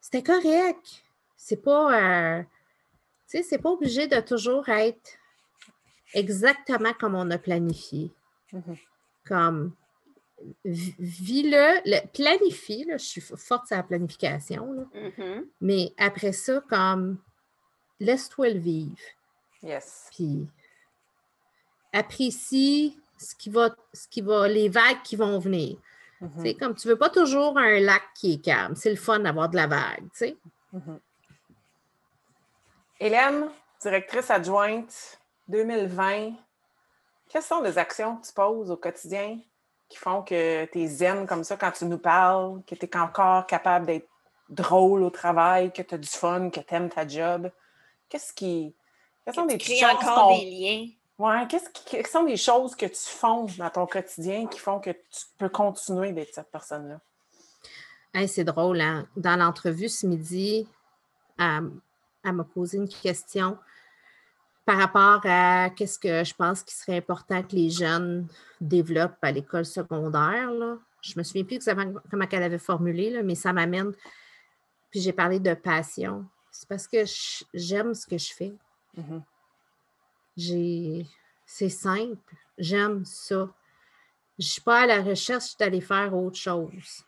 [0.00, 1.02] C'était correct.
[1.36, 2.38] C'est pas.
[2.38, 5.10] euh, tu sais, c'est pas obligé de toujours être
[6.14, 8.10] exactement comme on a planifié.
[8.52, 8.76] Mhm.
[9.26, 9.74] Comme,
[10.64, 15.46] vi- vis-le, le, planifie, là, je suis forte sur la planification, là, Mhm.
[15.60, 17.18] mais après ça, comme,
[18.00, 18.96] laisse-toi le vivre.
[19.62, 20.08] Yes.
[20.14, 20.46] Puis,
[21.92, 25.76] apprécie ce qui va, ce qui va, les vagues qui vont venir.
[26.20, 26.30] Mhm.
[26.36, 28.74] Tu sais, comme tu veux pas toujours un lac qui est calme.
[28.74, 30.36] C'est le fun d'avoir de la vague, tu sais.
[30.72, 31.00] Mhm.
[33.00, 33.48] Hélène,
[33.80, 36.32] directrice adjointe 2020,
[37.28, 39.38] quelles sont les actions que tu poses au quotidien
[39.88, 42.96] qui font que tu es zen comme ça quand tu nous parles, que tu es
[42.96, 44.08] encore capable d'être
[44.48, 47.50] drôle au travail, que tu as du fun, que tu aimes ta job?
[48.08, 48.74] Qu'est-ce qui.
[49.24, 50.88] Quelles sont Tu des petites crées choses encore des liens?
[51.18, 54.78] Ouais, qu'est-ce qui- quelles sont des choses que tu fais dans ton quotidien qui font
[54.78, 57.00] que tu peux continuer d'être cette personne-là?
[58.14, 59.06] Hey, c'est drôle, hein?
[59.16, 60.68] Dans l'entrevue ce midi,
[61.38, 61.70] elle,
[62.24, 63.58] elle m'a posé une question
[64.64, 68.28] par rapport à qu'est-ce que je pense qu'il serait important que les jeunes
[68.60, 70.50] développent à l'école secondaire.
[70.52, 70.76] Là.
[71.00, 73.92] Je me souviens plus exactement comment elle avait formulé, là, mais ça m'amène.
[74.90, 76.26] Puis j'ai parlé de passion.
[76.50, 76.98] C'est parce que
[77.54, 78.54] j'aime ce que je fais.
[78.96, 79.22] Mhm.
[80.38, 82.34] C'est simple.
[82.56, 83.48] J'aime ça.
[84.38, 87.04] Je ne suis pas à la recherche d'aller faire autre chose.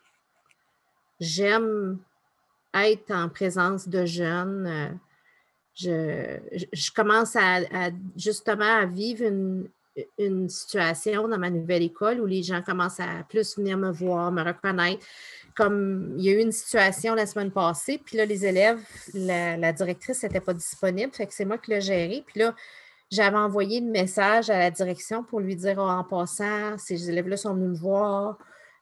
[1.19, 1.99] J'aime
[2.73, 4.67] être en présence de jeunes.
[4.67, 6.37] Euh,
[6.73, 7.37] je, commence
[8.17, 9.25] justement à vivre
[10.17, 14.31] une, situation dans ma nouvelle école où les gens commencent à plus venir me voir,
[14.31, 15.05] me reconnaître.
[15.55, 18.79] Comme il y a eu une situation la semaine passée, puis là, les élèves,
[19.13, 22.23] la, directrice n'était pas disponible, fait que c'est moi qui l'ai géré.
[23.11, 27.37] J'avais envoyé le message à la direction pour lui dire oh, en passant, ces élèves-là
[27.37, 28.37] sont venus me voir,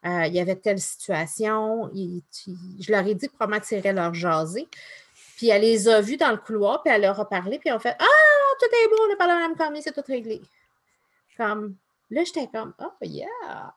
[0.06, 1.90] euh, il y avait telle situation.
[1.94, 4.68] je leur ai dit probablement tirer leur jaser.
[5.36, 7.80] Puis elle les a vus dans le couloir, puis elle leur a parlé, puis on
[7.80, 10.42] fait Ah, tout est beau, on a parlé à Mme Cormier, c'est tout réglé.
[11.38, 11.76] Comme,
[12.10, 13.74] là, j'étais comme, oh yeah!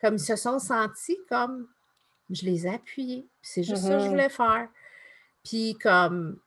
[0.00, 1.66] Comme ils se sont sentis comme,
[2.30, 3.26] je les ai appuyés.
[3.42, 4.08] C'est juste ça que je mm-hmm.
[4.08, 4.68] voulais faire.
[5.44, 6.38] Puis comme,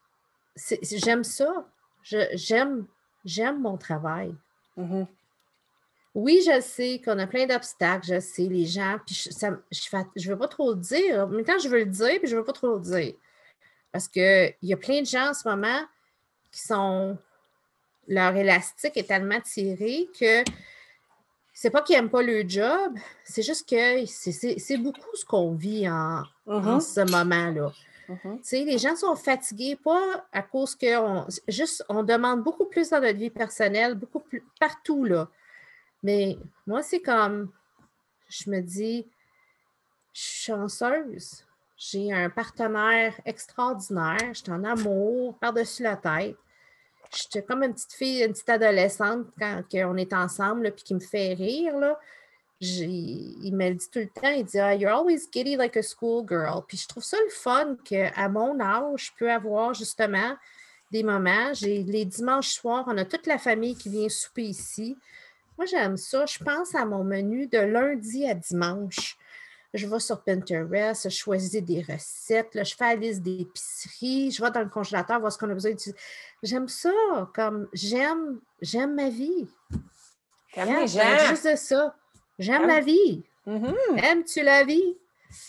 [0.82, 1.68] j'aime ça.
[2.04, 2.88] J'aime
[3.26, 4.34] j'aime mon travail.
[4.78, 5.08] Mm-hmm.
[6.16, 10.38] Oui, je sais qu'on a plein d'obstacles, je sais, les gens, puis je ne veux
[10.38, 11.28] pas trop le dire.
[11.28, 13.14] Mais quand je veux le dire, puis je ne veux pas trop le dire.
[13.92, 15.82] Parce qu'il y a plein de gens en ce moment
[16.52, 17.18] qui sont
[18.08, 20.44] leur élastique est tellement tiré que
[21.54, 25.88] c'est pas qu'ils n'aiment pas le job, c'est juste que c'est beaucoup ce qu'on vit
[25.88, 26.80] en, mm-hmm.
[26.80, 27.72] ce moment-là.
[28.10, 28.66] Mm-hmm.
[28.66, 30.88] Les gens sont fatigués, pas à cause que
[31.48, 35.30] juste on demande beaucoup plus dans notre vie personnelle, beaucoup plus partout là.
[36.02, 37.52] Mais moi, c'est comme
[38.30, 39.06] je me dis,
[40.14, 41.46] je suis chanceuse.
[41.78, 46.36] J'ai un partenaire extraordinaire, je suis en amour par-dessus la tête
[47.12, 51.00] j'étais comme une petite fille, une petite adolescente quand on est ensemble, puis qui me
[51.00, 51.78] fait rire.
[51.78, 52.00] Là.
[52.62, 55.82] Il me le dit tout le temps, il dit ah, You're always giddy like a
[55.82, 56.64] schoolgirl.
[56.68, 60.36] Puis je trouve ça le fun qu'à mon âge, je peux avoir justement
[60.92, 61.54] des moments.
[61.54, 64.98] J'ai les dimanches soirs, on a toute la famille qui vient souper ici.
[65.58, 66.26] Moi, j'aime ça.
[66.26, 69.18] Je pense à mon menu de lundi à dimanche
[69.74, 74.52] je vais sur Pinterest, je choisis des recettes, je fais la liste d'épicerie, je vais
[74.52, 76.00] dans le congélateur voir ce qu'on a besoin d'utiliser.
[76.42, 76.92] J'aime ça,
[77.36, 79.48] comme j'aime, j'aime ma vie.
[80.56, 80.88] J'aime
[81.30, 81.96] juste ça.
[82.40, 83.24] J'aime la vie.
[83.46, 84.04] Mm-hmm.
[84.04, 84.98] Aimes-tu la vie?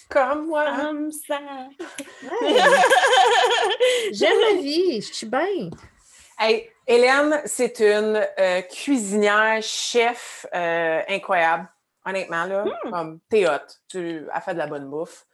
[0.09, 0.64] Comme moi.
[0.76, 1.38] Comme ça.
[4.12, 5.70] j'aime la vie, je suis bien.
[6.38, 11.68] Hey, Hélène, c'est une euh, cuisinière, chef euh, incroyable.
[12.05, 12.91] Honnêtement, là, hmm.
[12.91, 15.26] comme t'es hot, tu as fait de la bonne bouffe.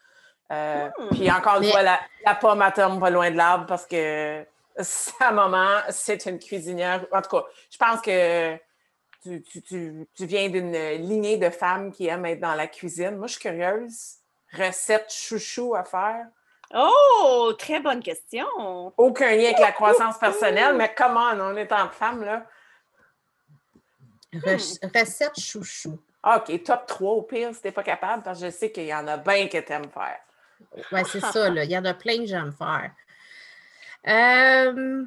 [0.51, 1.09] Euh, hmm.
[1.13, 4.45] Puis encore une fois, la, la pomme à tombe pas loin de l'arbre parce que
[4.81, 7.07] sa maman, c'est une cuisinière.
[7.13, 8.59] En tout cas, je pense que
[9.27, 13.17] tu, tu, tu, tu viens d'une lignée de femmes qui aiment être dans la cuisine.
[13.17, 14.17] Moi, je suis curieuse.
[14.53, 16.27] Recette chouchou à faire?
[16.75, 18.47] Oh, très bonne question.
[18.97, 22.47] Aucun lien avec la croissance personnelle, mais comment on est en femme, là?
[24.33, 25.99] Recette chouchou.
[26.25, 28.95] OK, top 3 au pire, si t'es pas capable, parce que je sais qu'il y
[28.95, 30.19] en a bien que t'aimes faire.
[30.91, 31.65] Oui, c'est ça, là.
[31.65, 32.91] Il y en a plein que j'aime faire.
[34.09, 35.05] Euh,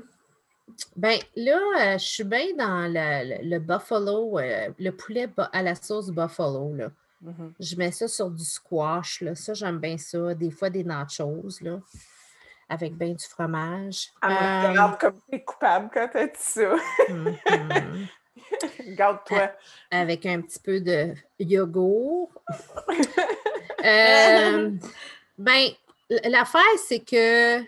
[0.96, 6.10] ben là, euh, je suis bien dans le, buffalo, euh, le poulet à la sauce
[6.10, 6.74] buffalo.
[6.76, 6.90] Là.
[7.24, 7.52] Mm-hmm.
[7.60, 9.22] Je mets ça sur du squash.
[9.22, 9.36] Là.
[9.36, 10.34] Ça, j'aime bien ça.
[10.34, 11.80] Des fois, des nachos là,
[12.68, 14.12] avec bien du fromage.
[14.22, 16.76] Ah, regarde comme tu es coupable quand tu dit ça.
[17.10, 18.08] Mm-hmm.
[18.96, 19.52] Garde-toi.
[19.92, 22.32] Avec un petit peu de yogourt.
[23.86, 24.72] euh,
[25.38, 25.68] ben,
[26.26, 27.62] l'affaire, c'est que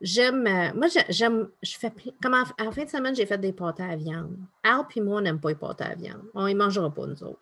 [0.00, 0.46] j'aime.
[0.46, 1.48] Euh, moi, j'aime.
[1.62, 1.92] Je fais.
[2.22, 4.36] Comme en, fin de semaine, j'ai fait des pâtés à viande.
[4.62, 6.22] Al et moi, on n'aime pas les pâtés à viande.
[6.34, 7.40] On ne mangera pas, nous autres.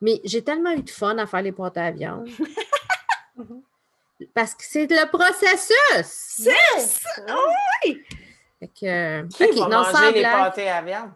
[0.00, 2.28] Mais j'ai tellement eu de fun à faire les pâtés à viande.
[4.34, 6.38] Parce que c'est le processus.
[6.46, 7.04] Yes!
[7.28, 7.52] Oh,
[7.84, 8.02] oui!
[8.58, 11.10] Fait que, Qui non, manger les pâtés à viande?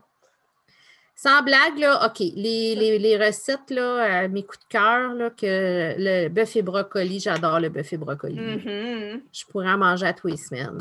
[1.23, 5.95] Sans blague, là, OK, les, les, les recettes, là, mes coups de cœur, là, que
[5.97, 8.41] le bœuf et brocoli, j'adore le bœuf et brocoli.
[8.41, 9.21] Mm-hmm.
[9.33, 10.79] Je pourrais en manger à tous les semaines.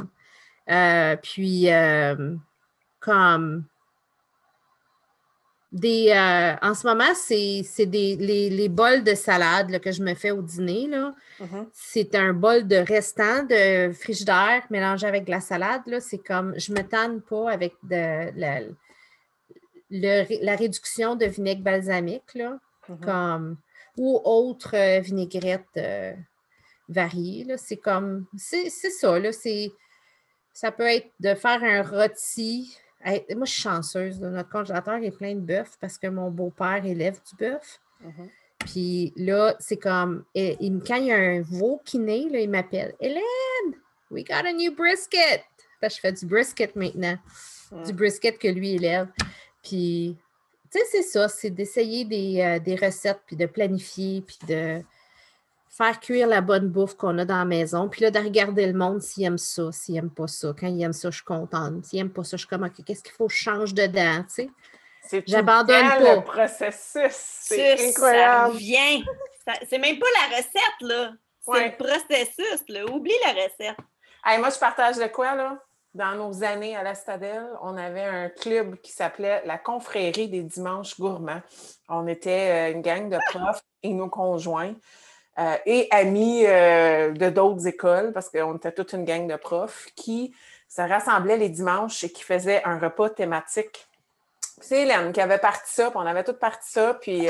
[0.68, 2.36] Euh, puis, euh,
[3.00, 3.66] comme
[5.72, 10.16] des, euh, en ce moment, c'est des les, les, bols de salade que je me
[10.16, 10.88] fais au dîner.
[10.88, 11.68] Mm-hmm.
[11.72, 15.84] C'est un bol de restant de frigidaire mélangé avec de la salade.
[16.00, 18.32] C'est comme, je ne me tanne pas avec de,
[19.92, 22.58] la, la réduction de vinaigre balsamique, là,
[22.90, 23.00] mm-hmm.
[23.06, 23.58] comme,
[23.98, 26.14] ou autre euh, vinaigrette euh,
[26.90, 27.46] variée.
[27.58, 29.20] C'est comme, c'est ça.
[29.20, 29.30] Là,
[30.54, 32.76] ça peut être de faire un rôti
[33.36, 34.20] moi, je suis chanceuse.
[34.20, 37.80] Notre congélateur est plein de bœuf parce que mon beau-père élève du bœuf.
[38.04, 38.30] Mm-hmm.
[38.60, 42.50] Puis là, c'est comme, il, quand il y a un veau qui naît, là, il
[42.50, 43.24] m'appelle Hélène,
[44.12, 45.44] we got a new brisket.
[45.80, 47.18] Parce que je fais du brisket maintenant.
[47.86, 49.08] du brisket que lui élève.
[49.64, 50.18] Puis,
[50.72, 54.82] tu sais, c'est ça, c'est d'essayer des, euh, des recettes, puis de planifier, puis de
[55.70, 58.74] faire cuire la bonne bouffe qu'on a dans la maison, puis là, de regarder le
[58.74, 60.54] monde s'il aime ça, s'il aime pas ça.
[60.60, 61.86] Quand il aime ça, je suis contente.
[61.86, 64.24] S'il aime pas ça, je suis comme, OK, qu'est-ce qu'il faut que je change dedans,
[64.24, 64.50] tu sais?
[65.04, 66.16] C'est J'abandonne pas.
[66.16, 67.12] le processus.
[67.16, 68.60] C'est Ça incroyable.
[69.46, 71.14] Ça- C'est même pas la recette, là.
[71.44, 71.76] C'est Ouais.
[71.80, 72.86] le processus, là.
[72.86, 73.78] Oublie la recette.
[74.24, 75.58] Hey, moi, je partage de quoi, là?
[75.94, 80.42] Dans nos années à la Stadelle, on avait un club qui s'appelait la Confrérie des
[80.42, 81.42] Dimanches Gourmands.
[81.90, 84.74] On était euh, une gang de profs et nos conjoints
[85.38, 89.88] euh, et amis euh, de d'autres écoles, parce qu'on était toute une gang de profs,
[89.98, 90.34] qui
[90.70, 93.86] se rassemblaient les dimanches et qui faisaient un repas thématique.
[94.62, 97.28] C'est Hélène qui avait parti ça, puis on avait toutes parti ça, puis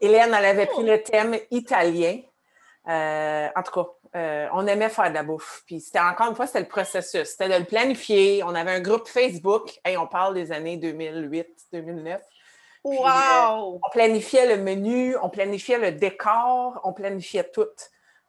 [0.00, 2.18] Hélène, elle avait pris le thème italien.
[2.84, 5.62] En tout cas, euh, on aimait faire de la bouffe.
[5.66, 7.28] Puis c'était encore une fois, c'était le processus.
[7.28, 8.42] C'était de le planifier.
[8.44, 9.70] On avait un groupe Facebook.
[9.84, 12.20] Hey, on parle des années 2008, 2009.
[12.84, 13.80] Wow!
[13.84, 17.66] On planifiait le menu, on planifiait le décor, on planifiait tout.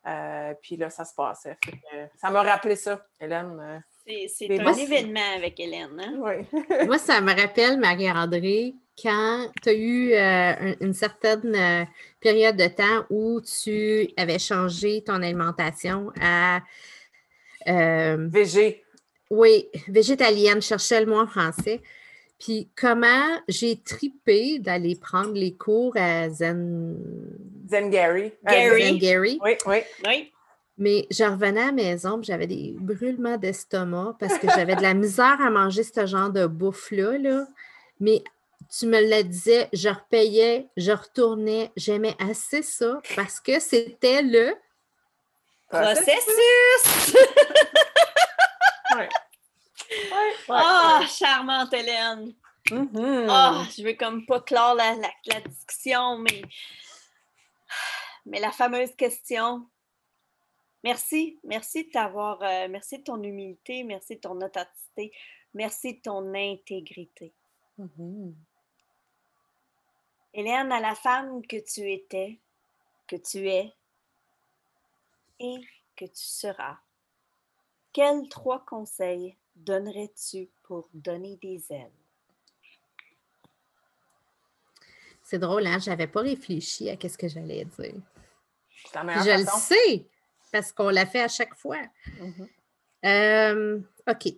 [0.06, 1.58] Euh, puis là, ça se passait.
[1.62, 3.58] Que, euh, ça m'a rappelé ça, Hélène.
[4.08, 6.00] euh, C'est un moi, événement avec Hélène.
[6.00, 6.14] Hein?
[6.20, 6.86] oui.
[6.86, 10.18] Moi, ça me rappelle, Marie-André, quand tu as eu euh,
[10.72, 11.84] un- une certaine euh,
[12.20, 16.62] période de temps où tu avais changé ton alimentation à,
[17.68, 18.84] euh, VG.
[19.30, 21.82] oui, végétalienne, cherchais le mot en français.
[22.40, 26.98] Puis comment j'ai tripé d'aller prendre les cours à Zen,
[27.70, 28.26] Zen Gary.
[28.26, 28.84] Euh, Gary.
[28.84, 29.40] Zen Gary.
[29.44, 29.78] Oui, oui.
[30.06, 30.32] Oui.
[30.78, 34.94] Mais je revenais à la maison, j'avais des brûlements d'estomac parce que j'avais de la
[34.96, 37.18] misère à manger ce genre de bouffe-là.
[37.20, 37.48] là.
[38.00, 38.24] Mais
[38.78, 41.72] tu me le disais, je repayais, je retournais.
[41.76, 44.56] J'aimais assez ça parce que c'était le.
[45.70, 47.16] Processus!
[48.96, 49.10] Ouais.
[50.12, 52.34] Ouais, Ah, charmante Hélène!
[52.72, 53.26] Mhm.
[53.30, 56.42] Ah, je veux comme pas clore la, la- la discussion, mais...
[58.26, 59.68] mais la fameuse question.
[60.84, 65.12] Merci, merci de t'avoir, euh, merci de ton humilité, merci de ton authenticité,
[65.54, 67.34] merci de ton intégrité.
[67.78, 68.36] Mhm.
[70.34, 72.40] Hélène, à la femme que tu étais,
[73.08, 73.74] que tu es
[75.40, 75.62] et
[75.96, 76.78] que tu seras,
[77.92, 81.92] quels trois conseils donnerais-tu pour donner des ailes?
[85.22, 85.80] C'est drôle, hein?
[85.80, 87.94] Je n'avais pas réfléchi à ce que j'allais dire.
[88.94, 90.06] Je le sais
[90.52, 91.82] parce qu'on l'a fait à chaque fois.
[92.20, 92.50] Mhm.
[93.06, 94.34] Euh, OK.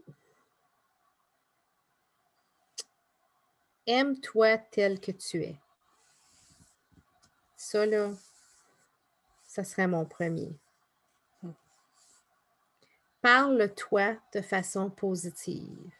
[3.87, 5.55] Aime-toi tel que tu es.
[7.55, 8.11] Ça, là,
[9.45, 10.55] ça serait mon premier.
[13.21, 15.91] Parle-toi de façon positive.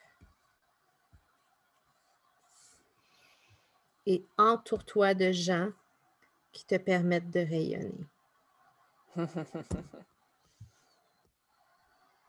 [4.06, 5.72] Et entoure-toi de gens
[6.52, 8.06] qui te permettent de rayonner.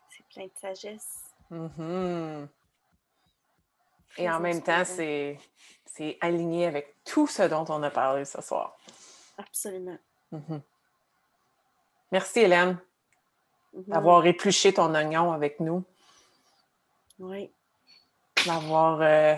[0.08, 1.34] C'est plein de sagesse.
[1.50, 2.48] Mhm.
[4.18, 5.38] Et en même temps, c'est
[6.20, 8.78] aligné avec tout ce dont on a parlé ce soir.
[9.38, 9.98] Absolument.
[10.32, 10.60] Mhm.
[12.12, 12.78] Merci, Hélène,
[13.72, 13.84] Mhm.
[13.88, 15.84] d'avoir épluché ton oignon avec nous,
[17.18, 17.50] Oui.
[18.46, 19.34] d'avoir euh,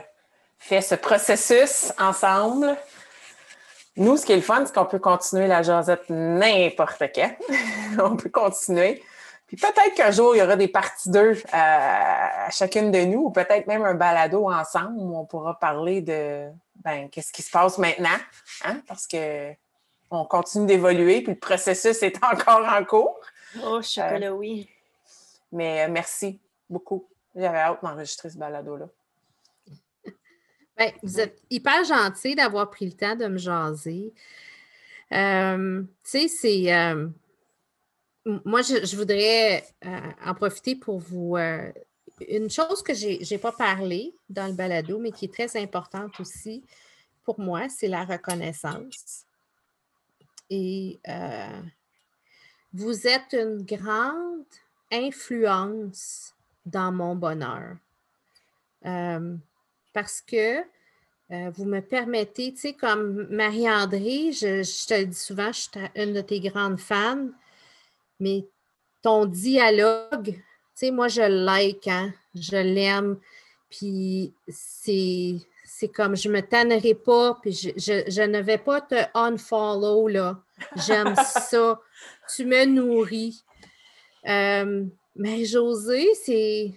[0.58, 2.76] fait ce processus ensemble.
[3.96, 7.34] Nous, ce qui est le fun, c'est qu'on peut continuer la jasette n'importe quand.
[8.12, 9.02] on peut continuer.
[9.48, 13.24] Puis peut-être qu'un jour, il y aura des parties d'eux à, à chacune de nous,
[13.24, 17.50] ou peut-être même un balado ensemble où on pourra parler de ben, qu'est-ce qui se
[17.50, 18.16] passe maintenant,
[18.64, 18.82] hein?
[18.86, 19.52] parce que
[20.10, 23.18] on continue d'évoluer, puis le processus est encore en cours.
[23.64, 24.68] Oh, chocolat, oui.
[25.52, 26.38] Mais euh, merci
[26.68, 27.06] beaucoup.
[27.34, 28.86] J'avais hâte d'enregistrer ce balado-là.
[30.76, 34.12] Ben, vous êtes hyper gentil d'avoir pris le temps de me jaser.
[35.12, 36.72] Euh, tu sais, c'est.
[36.72, 37.08] euh,
[38.44, 41.36] moi, je, je voudrais euh, en profiter pour vous.
[41.36, 41.72] euh,
[42.28, 46.18] une chose que je n'ai pas parlé dans le balado, mais qui est très importante
[46.20, 46.62] aussi
[47.24, 49.26] pour moi, c'est la reconnaissance.
[50.50, 51.60] Et euh,
[52.72, 54.44] vous êtes une grande
[54.90, 56.34] influence
[56.64, 57.76] dans mon bonheur.
[58.86, 59.36] Euh,
[59.92, 60.60] parce que
[61.30, 65.70] euh, vous me permettez, tu sais, comme Marie-André, je, te le dis souvent, je suis
[65.96, 67.28] une de tes grandes fans,
[68.18, 68.46] mais
[69.02, 70.42] ton dialogue, tu
[70.74, 73.18] sais, moi, je like, hein, je l'aime,
[73.68, 75.36] puis c'est,
[75.70, 80.08] c'est comme, je me tannerai pas, puis je, je- je ne vais pas te unfollow,
[80.08, 80.42] là.
[80.76, 81.78] J'aime ça.
[82.34, 83.44] Tu me nourris.
[84.26, 86.74] Euh, mais José, c'est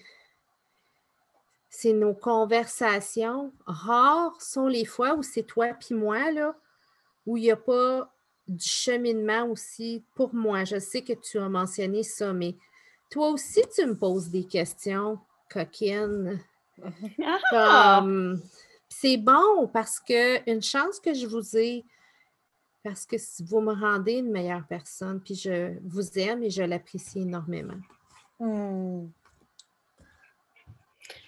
[1.70, 3.54] c'est nos conversations.
[3.66, 6.56] Rares sont les fois où c'est toi puis moi, là,
[7.26, 8.14] où il n'y a pas
[8.48, 10.66] du cheminement aussi pour moi.
[10.66, 12.56] Je sais que tu as mentionné ça, mais
[13.10, 15.18] toi aussi, tu me poses des questions
[15.52, 16.40] coquines.
[17.54, 18.04] Ah!
[18.92, 21.86] C'est bon parce que une chance que je vous ai,
[22.84, 23.16] parce que
[23.46, 27.80] vous me rendez une meilleure personne, puis je vous aime et je l'apprécie énormément.
[28.40, 29.08] Hmm.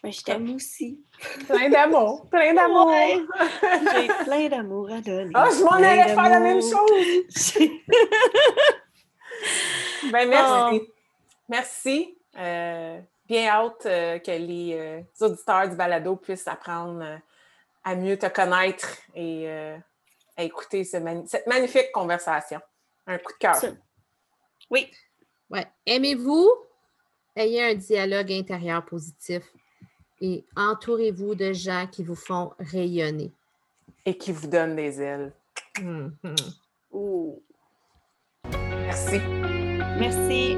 [0.04, 1.02] Mais je t'aime aussi.
[1.48, 2.88] Plein d'amour, plein d'amour.
[2.88, 3.22] Ouais.
[3.94, 5.32] J'ai plein d'amour à donner.
[5.34, 7.60] Ah, je m'en allais faire la même chose.
[10.12, 10.80] Ben, merci.
[10.82, 10.94] Oh.
[11.50, 12.18] Merci.
[12.38, 17.18] Euh, bien hâte euh, que les euh, auditeurs du balado puissent apprendre euh,
[17.84, 19.78] à mieux te connaître et euh,
[20.38, 22.60] à écouter ce mani- cette magnifique conversation.
[23.08, 23.56] Un coup de cœur.
[24.70, 24.90] Oui.
[25.50, 25.68] Ouais.
[25.86, 26.50] Aimez-vous,
[27.36, 29.44] ayez un dialogue intérieur positif
[30.22, 33.32] et entourez-vous de gens qui vous font rayonner.
[34.06, 35.34] Et qui vous donne des ailes.
[35.82, 36.16] Mhm.
[36.92, 37.42] Ouh.
[38.46, 39.20] Merci.
[40.00, 40.58] Merci.